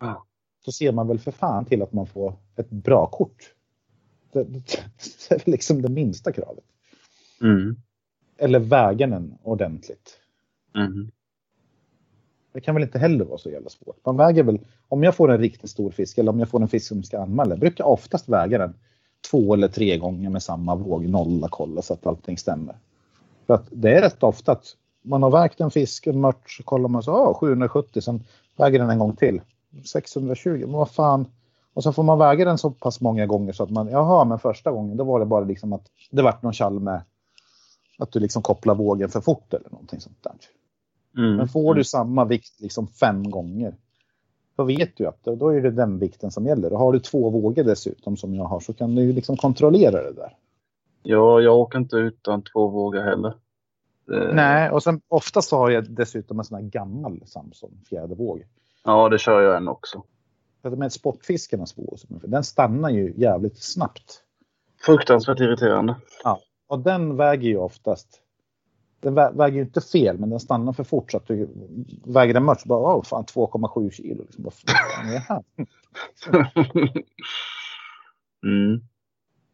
[0.00, 0.26] Ja.
[0.64, 3.54] Så ser man väl för fan till att man får ett bra kort.
[4.32, 4.60] Det, det,
[5.28, 6.64] det är liksom det minsta kravet.
[7.40, 7.76] Mm.
[8.38, 10.20] Eller väga den ordentligt.
[10.74, 11.10] Mm.
[12.52, 13.96] Det kan väl inte heller vara så jävla svårt.
[14.04, 14.58] Man väger väl,
[14.88, 17.22] om jag får en riktigt stor fisk eller om jag får en fisk som ska
[17.22, 18.74] anmäla, jag brukar oftast väga den
[19.30, 22.76] två eller tre gånger med samma våg, nolla, kolla så att allting stämmer.
[23.46, 24.66] För att det är rätt ofta att
[25.02, 28.24] man har vägt en fisk, en mört, så kollar man så, ah, 770, sen
[28.56, 29.40] väger den en gång till.
[29.84, 31.26] 620, men vad fan.
[31.74, 34.38] Och så får man väga den så pass många gånger så att man, jaha, men
[34.38, 37.02] första gången då var det bara liksom att det vart någon tjall med
[37.98, 40.34] att du liksom kopplar vågen för fort eller någonting sånt där.
[41.16, 41.36] Mm.
[41.36, 43.76] Men får du samma vikt liksom fem gånger.
[44.56, 46.72] Då vet du att då är det den vikten som gäller.
[46.72, 50.12] Och har du två vågor dessutom som jag har så kan du liksom kontrollera det
[50.12, 50.36] där.
[51.02, 53.34] Ja, jag åker inte utan två vågor heller.
[54.06, 58.44] Det- Nej, och sen oftast har jag dessutom en sån här gammal Samson fjädervåg.
[58.84, 60.02] Ja, det kör jag än också.
[60.62, 64.20] För Med sportfiskarnas våg, den stannar ju jävligt snabbt.
[64.86, 65.94] Fruktansvärt irriterande.
[66.66, 68.20] Och den väger ju oftast,
[69.04, 71.48] den vä- väger ju inte fel men den stannar för fort så att du
[72.04, 74.22] väger den mört så bara, åh fan 2,7 kilo.
[74.22, 75.44] Liksom, vad fan
[78.44, 78.80] mm.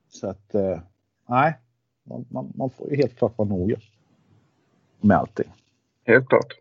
[0.09, 0.81] Så att, eh,
[1.29, 1.59] nej,
[2.03, 3.77] man, man, man får ju helt klart vara noga
[5.01, 5.53] med allting.
[6.05, 6.55] Helt klart.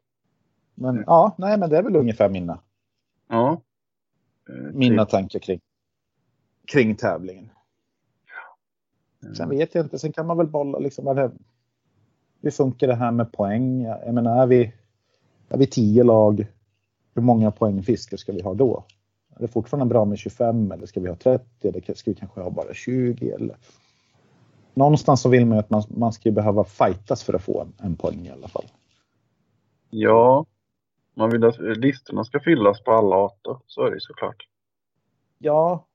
[0.76, 2.60] Men ja, nej, men det är väl ungefär mina,
[3.28, 3.62] Ja.
[4.74, 5.60] Mina tankar kring,
[6.68, 7.50] kring tävlingen.
[9.38, 11.32] Sen vet jag inte, sen kan man väl bolla liksom,
[12.42, 13.84] hur funkar det här med poäng?
[13.84, 14.74] Jag menar, är vi,
[15.50, 16.48] är vi tio lag,
[17.16, 18.84] hur många poäng fiskar ska vi ha då?
[19.36, 22.42] Är det fortfarande bra med 25 eller ska vi ha 30 eller ska vi kanske
[22.42, 23.58] ha bara 20 eller?
[24.74, 27.62] Någonstans så vill man ju att man, man ska ju behöva fightas för att få
[27.62, 28.66] en, en poäng i alla fall.
[29.90, 30.46] Ja.
[31.14, 33.58] Man vill att listorna ska fyllas på alla arter.
[33.68, 34.48] Så är det såklart.
[35.38, 35.86] Ja,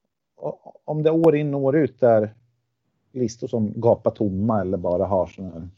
[0.85, 2.35] om det år in och år ut är
[3.13, 5.69] listor som gapar tomma eller bara har här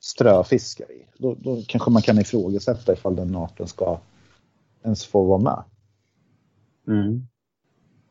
[0.00, 1.06] ströfiskar i.
[1.18, 4.00] Då, då kanske man kan ifrågasätta ifall den arten ska
[4.82, 5.64] ens få vara med.
[6.86, 7.22] Mm.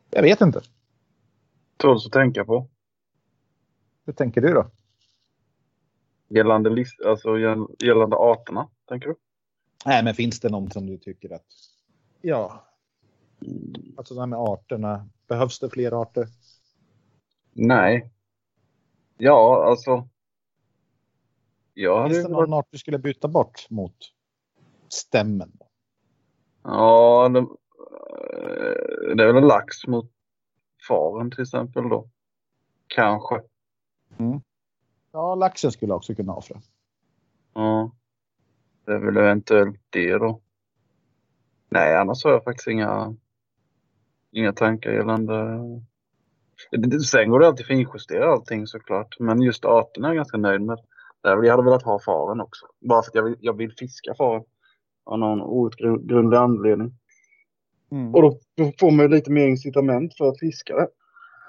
[0.10, 0.62] Jag vet inte.
[1.78, 2.70] Tåls att tänka på.
[4.06, 4.72] Hur tänker du då?
[6.30, 9.16] Gällande, list, alltså gäll- gällande arterna, tänker du?
[9.86, 11.46] Nej, men finns det någon som du tycker att
[12.22, 12.64] Ja.
[13.98, 15.10] Alltså det här med arterna.
[15.28, 16.28] Behövs det fler arter?
[17.54, 18.12] Nej.
[19.18, 20.10] Ja, alltså.
[21.80, 23.96] Jag Finns det någon art du skulle byta bort mot
[24.90, 25.52] stämmen?
[26.64, 30.12] Ja, det, eh, det är väl en lax mot
[30.88, 32.10] faren till exempel då.
[32.88, 33.42] Kanske.
[35.12, 36.62] Ja, laxen skulle jag också kunna offra.
[37.54, 37.92] Ja.
[38.86, 40.42] Det är väl eventuellt det då.
[41.70, 43.16] Nej, annars har jag faktiskt inga,
[44.32, 45.60] inga tankar gällande...
[47.06, 49.20] Sen går det alltid finjustera allting såklart.
[49.20, 50.80] Men just arterna är jag ganska nöjd med.
[51.22, 52.66] Jag hade velat ha faren också.
[52.80, 54.44] Bara för att jag vill, jag vill fiska faren.
[55.04, 56.94] Av någon outgrundlig anledning.
[58.14, 60.88] Och då, då får man ju lite mer incitament för att fiska det.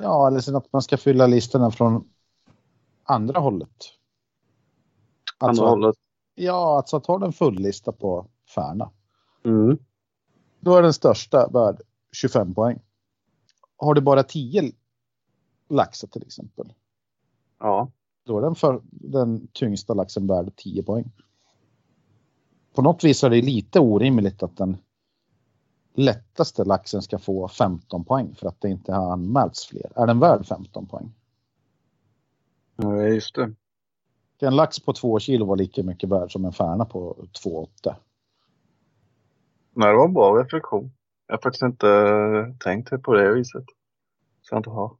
[0.01, 2.09] Ja, eller sen att man ska fylla listorna från
[3.05, 3.69] andra hållet.
[5.39, 5.97] Alltså, Andra hållet.
[6.35, 8.91] Ja, alltså att ha en full lista på Färna.
[9.45, 9.79] Mm.
[10.61, 11.81] Då är den största värd
[12.13, 12.81] 25 poäng.
[13.77, 14.73] Har du bara 10
[15.69, 16.73] laxar till exempel.
[17.59, 17.91] Ja.
[18.29, 21.11] Då är den, för, den tyngsta laxen värd 10 poäng.
[22.75, 24.77] På något vis är det lite orimligt att den
[25.95, 29.93] lättaste laxen ska få 15 poäng för att det inte har anmälts fler.
[29.95, 31.15] Är den värd 15 poäng?
[32.77, 33.55] ja, just det.
[34.41, 37.95] En lax på 2 kilo var lika mycket värd som en färna på 2,8.
[39.75, 40.91] Nej, det var en bra reflektion.
[41.27, 43.65] Jag har faktiskt inte eh, tänkt på det viset.
[44.43, 44.97] Så jag inte har.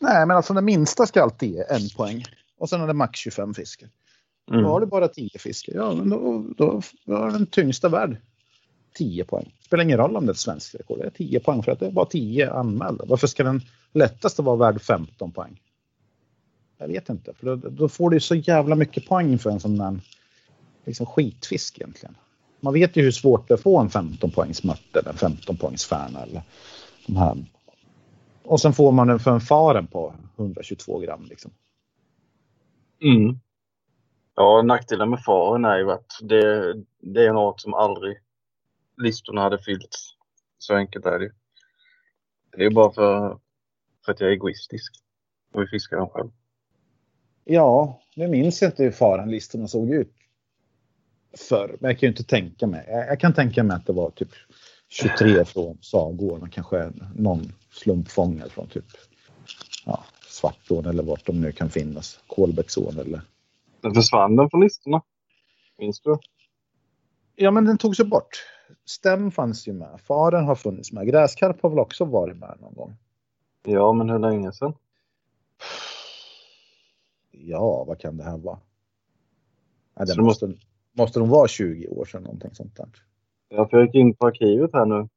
[0.00, 2.24] Nej, men alltså den minsta ska alltid ge en poäng.
[2.58, 3.88] Och sen är det max 25 fiskar.
[4.50, 4.62] Mm.
[4.62, 5.72] Då har du bara 10 fiskar.
[5.74, 8.16] Ja, men då, då, då är den tyngsta värd
[8.94, 9.54] 10 poäng.
[9.60, 10.98] Spelar ingen roll om det är ett svenskt rekord.
[10.98, 13.04] Det är 10 poäng för att det är bara 10 anmälda.
[13.08, 13.60] Varför ska den
[13.92, 15.60] lättaste vara värd 15 poäng?
[16.78, 17.34] Jag vet inte.
[17.34, 20.00] För då, då får du så jävla mycket poäng för en sån där
[20.84, 22.14] liksom skitfisk egentligen.
[22.60, 25.56] Man vet ju hur svårt det är att få en 15 poängs eller en 15
[25.56, 26.42] poängs färna eller
[27.06, 27.44] de här.
[28.42, 31.50] Och sen får man den för en faren på 122 gram liksom.
[33.02, 33.38] Mm.
[34.34, 38.16] Ja, nackdelen med faren är ju att det, det är en art som aldrig
[38.96, 40.14] listorna hade fyllts.
[40.58, 41.32] Så enkelt är det ju.
[42.52, 43.38] Det är ju bara för,
[44.04, 44.92] för att jag är egoistisk
[45.52, 46.30] och vill fiska dem själv.
[47.44, 50.12] Ja, nu minns jag inte hur faranlistorna såg ut
[51.48, 51.76] förr.
[51.80, 52.84] Men jag kan ju inte tänka mig.
[52.88, 54.30] Jag, jag kan tänka mig att det var typ
[54.88, 58.84] 23 från Sagården och kanske någon slumpfångad från typ
[59.86, 62.20] ja, Svartån eller vart de nu kan finnas.
[62.26, 63.20] Kolbäcksån eller...
[63.80, 65.02] Den försvann den från listorna.
[65.78, 66.16] Minns du?
[67.36, 68.28] Ja, men den togs ju bort.
[68.84, 70.00] Stäm fanns ju med.
[70.04, 71.06] Faren har funnits med.
[71.06, 72.96] Gräskarp har väl också varit med någon gång.
[73.62, 74.74] Ja, men hur länge sedan?
[77.30, 78.58] Ja, vad kan det här vara?
[79.94, 80.54] Ja, det det måste,
[80.92, 82.88] måste de vara 20 år sedan någonting sånt där.
[83.48, 85.08] Jag gick in på arkivet här nu.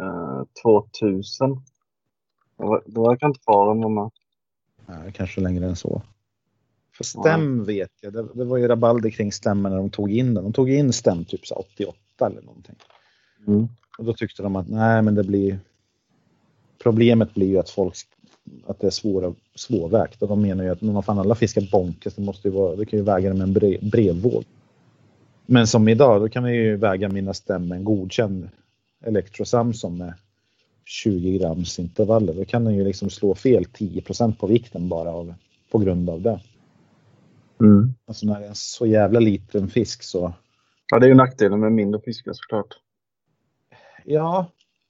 [0.00, 1.50] Eh, 2000.
[2.56, 4.10] Då var- Då verkar inte faren vara med.
[5.12, 6.02] Kanske längre än så.
[6.96, 10.34] För stäm vet jag, det, det var ju rabalder kring stämmen när de tog in
[10.34, 10.44] den.
[10.44, 12.76] De tog in stäm typ så 88 eller någonting.
[13.46, 13.68] Mm.
[13.98, 15.58] Och då tyckte de att nej, men det blir...
[16.82, 17.94] Problemet blir ju att folk
[18.66, 20.22] att det är svåra, svårvägt.
[20.22, 22.86] Och de menar ju att men fan alla fiskar bonkers, det måste ju vara, det
[22.86, 24.44] kan ju väga det med en brev, brevvåg.
[25.46, 28.48] Men som idag, då kan vi ju väga mina stäm med en godkänd
[29.04, 30.14] Electro Samsung med
[30.84, 32.34] 20 grams intervaller.
[32.34, 35.34] Då kan den ju liksom slå fel 10% på vikten bara av,
[35.70, 36.40] på grund av det.
[37.60, 37.94] Mm.
[38.06, 40.34] Alltså när det är en så jävla liten fisk så
[40.90, 42.78] Ja, det är ju nackdelen med mindre fiskar såklart.
[44.04, 44.46] Ja,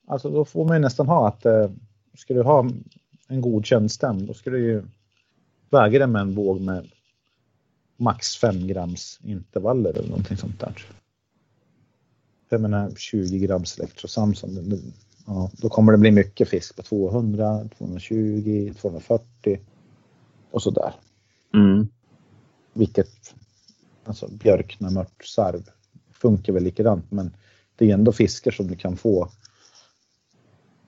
[0.07, 1.70] alltså då får man ju nästan ha att eh,
[2.14, 2.70] ska du ha
[3.28, 4.82] en godkänd stäm då ska du ju
[5.70, 6.90] väga den med en våg med
[7.97, 10.86] max 5 grams intervaller eller någonting sånt där.
[12.49, 14.78] Jag menar 20 grams det-
[15.25, 19.61] ja, då kommer det bli mycket fisk på 200, 220, 240
[20.51, 20.95] och så där.
[21.55, 21.89] Mm.
[22.72, 23.35] Vilket,
[24.05, 25.70] alltså björkna, mört, sarv
[26.12, 27.37] funkar väl likadant men
[27.77, 29.29] det är ändå fiskar som du kan få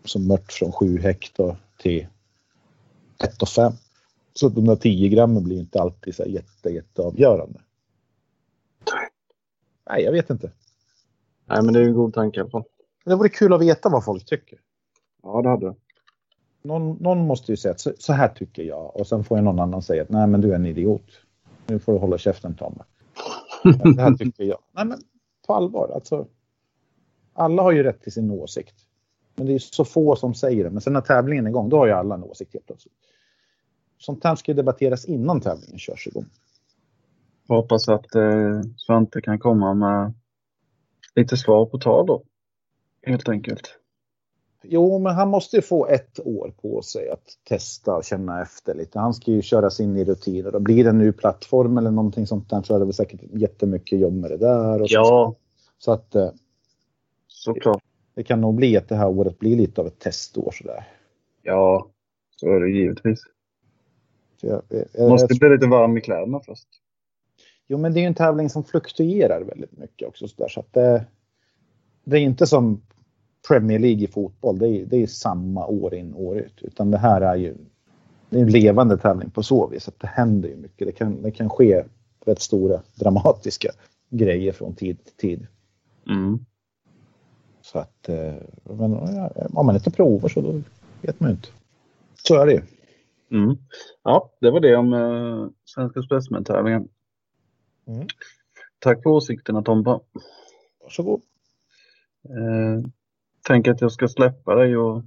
[0.05, 2.07] som mört från 7 hektar till
[3.25, 3.73] 1 och 5.
[4.35, 7.61] Så de där 10 grammen blir inte alltid så jätte, jätteavgörande.
[9.91, 10.53] Nej, jag vet inte.
[11.47, 12.65] Nej, men det är en god tanke i alla fall.
[13.07, 14.59] Det vore kul att veta vad folk tycker.
[15.23, 15.75] Ja, det hade du.
[16.63, 19.45] Någon, någon måste ju säga att så, så här tycker jag och sen får ju
[19.45, 21.11] någon annan säga att nej men du är en idiot.
[21.67, 22.83] Nu får du hålla käften Tommy.
[23.95, 24.59] Det här tycker jag.
[24.73, 24.99] Nej men
[25.47, 26.27] på allvar alltså.
[27.33, 28.75] Alla har ju rätt till sin åsikt.
[29.35, 30.71] Men det är så få som säger det.
[30.71, 32.95] Men sen när tävlingen är igång då har ju alla en åsikt helt plötsligt.
[33.99, 36.27] Sånt här ska ju debatteras innan tävlingen körs igång.
[37.47, 40.13] Jag hoppas att eh, Svante kan komma med
[41.15, 42.23] lite svar på tal då.
[43.07, 43.79] Helt enkelt.
[44.63, 48.75] Jo, men han måste ju få ett år på sig att testa och känna efter
[48.75, 48.99] lite.
[48.99, 50.55] Han ska ju köras in i rutiner.
[50.55, 53.21] Och blir det en ny plattform eller någonting sånt där så är det väl säkert
[53.33, 54.81] jättemycket jobb med det där.
[54.83, 55.35] Och Ja,
[55.79, 56.31] Så att eh,
[57.29, 57.83] såklart.
[58.15, 60.89] det kan nog bli att det här året blir lite av ett testår sådär.
[61.43, 61.89] Ja,
[62.37, 63.21] så är det givetvis.
[64.41, 66.69] Så jag, jag, jag, Måste bli lite varm i kläderna först.
[67.69, 70.29] Jo, men det är ju en tävling som fluktuerar väldigt mycket också.
[70.29, 71.07] Så, där, så att det,
[72.05, 72.83] det är inte som
[73.49, 74.59] Premier League i fotboll.
[74.59, 76.63] Det är, det är samma år in år ut.
[76.63, 77.55] Utan det här är ju
[78.31, 79.89] det är en levande tävling på så vis.
[79.89, 80.87] Att det händer ju mycket.
[80.87, 81.85] Det kan, det kan ske
[82.27, 83.71] rätt stora dramatiska
[84.11, 85.47] grejer från tid till tid.
[86.09, 86.39] Mm.
[87.63, 88.93] Så att eh, men,
[89.53, 90.63] om man inte provar så då
[91.03, 91.49] vet man ju inte.
[92.15, 92.63] Så är det ju.
[93.31, 93.57] Mm.
[94.03, 96.89] Ja, det var det om eh, Svenska Spetsman-tävlingen.
[97.87, 98.07] Mm.
[98.79, 100.01] Tack för åsikterna Tompa.
[100.83, 101.21] Varsågod.
[102.25, 102.91] Eh,
[103.47, 105.03] tänk att jag ska släppa dig och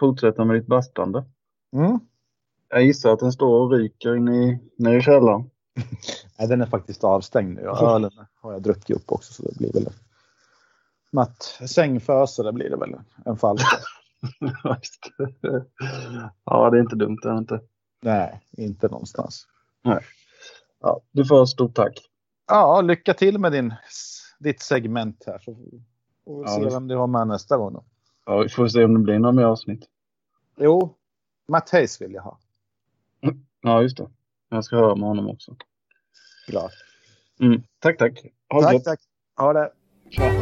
[0.00, 1.24] fortsätta med ditt bastande.
[1.76, 2.00] Mm.
[2.68, 5.50] Jag gissar att den står och ryker inne i, nere i källaren.
[6.38, 7.62] Nej, den är faktiskt avstängd nu.
[7.62, 8.10] Ölen
[8.40, 9.92] har jag druckit upp också så det blir väl
[11.12, 13.66] natt sängföse, det blir det väl en falsk.
[16.44, 17.18] ja, det är inte dumt.
[17.22, 17.60] Det är inte.
[18.02, 19.46] Nej, inte någonstans.
[20.80, 21.98] Ja, du får ha stort tack.
[22.46, 23.74] Ja, lycka till med din,
[24.38, 25.56] ditt segment här så
[26.26, 27.72] vi Ja, se det- vem du har med nästa gång.
[27.72, 27.84] Då.
[28.26, 29.88] Ja, vi får se om det blir några mer avsnitt.
[30.56, 30.94] Jo,
[31.48, 32.38] Matt Hayes vill jag ha.
[33.62, 34.08] Ja, just det.
[34.48, 35.56] Jag ska höra med honom också.
[36.48, 36.68] Bra.
[37.40, 37.62] Mm.
[37.78, 38.24] Tack, tack.
[38.52, 38.84] Ha det Tack, gött.
[38.84, 39.00] tack.
[39.36, 39.72] Ha det.
[40.10, 40.41] Tja.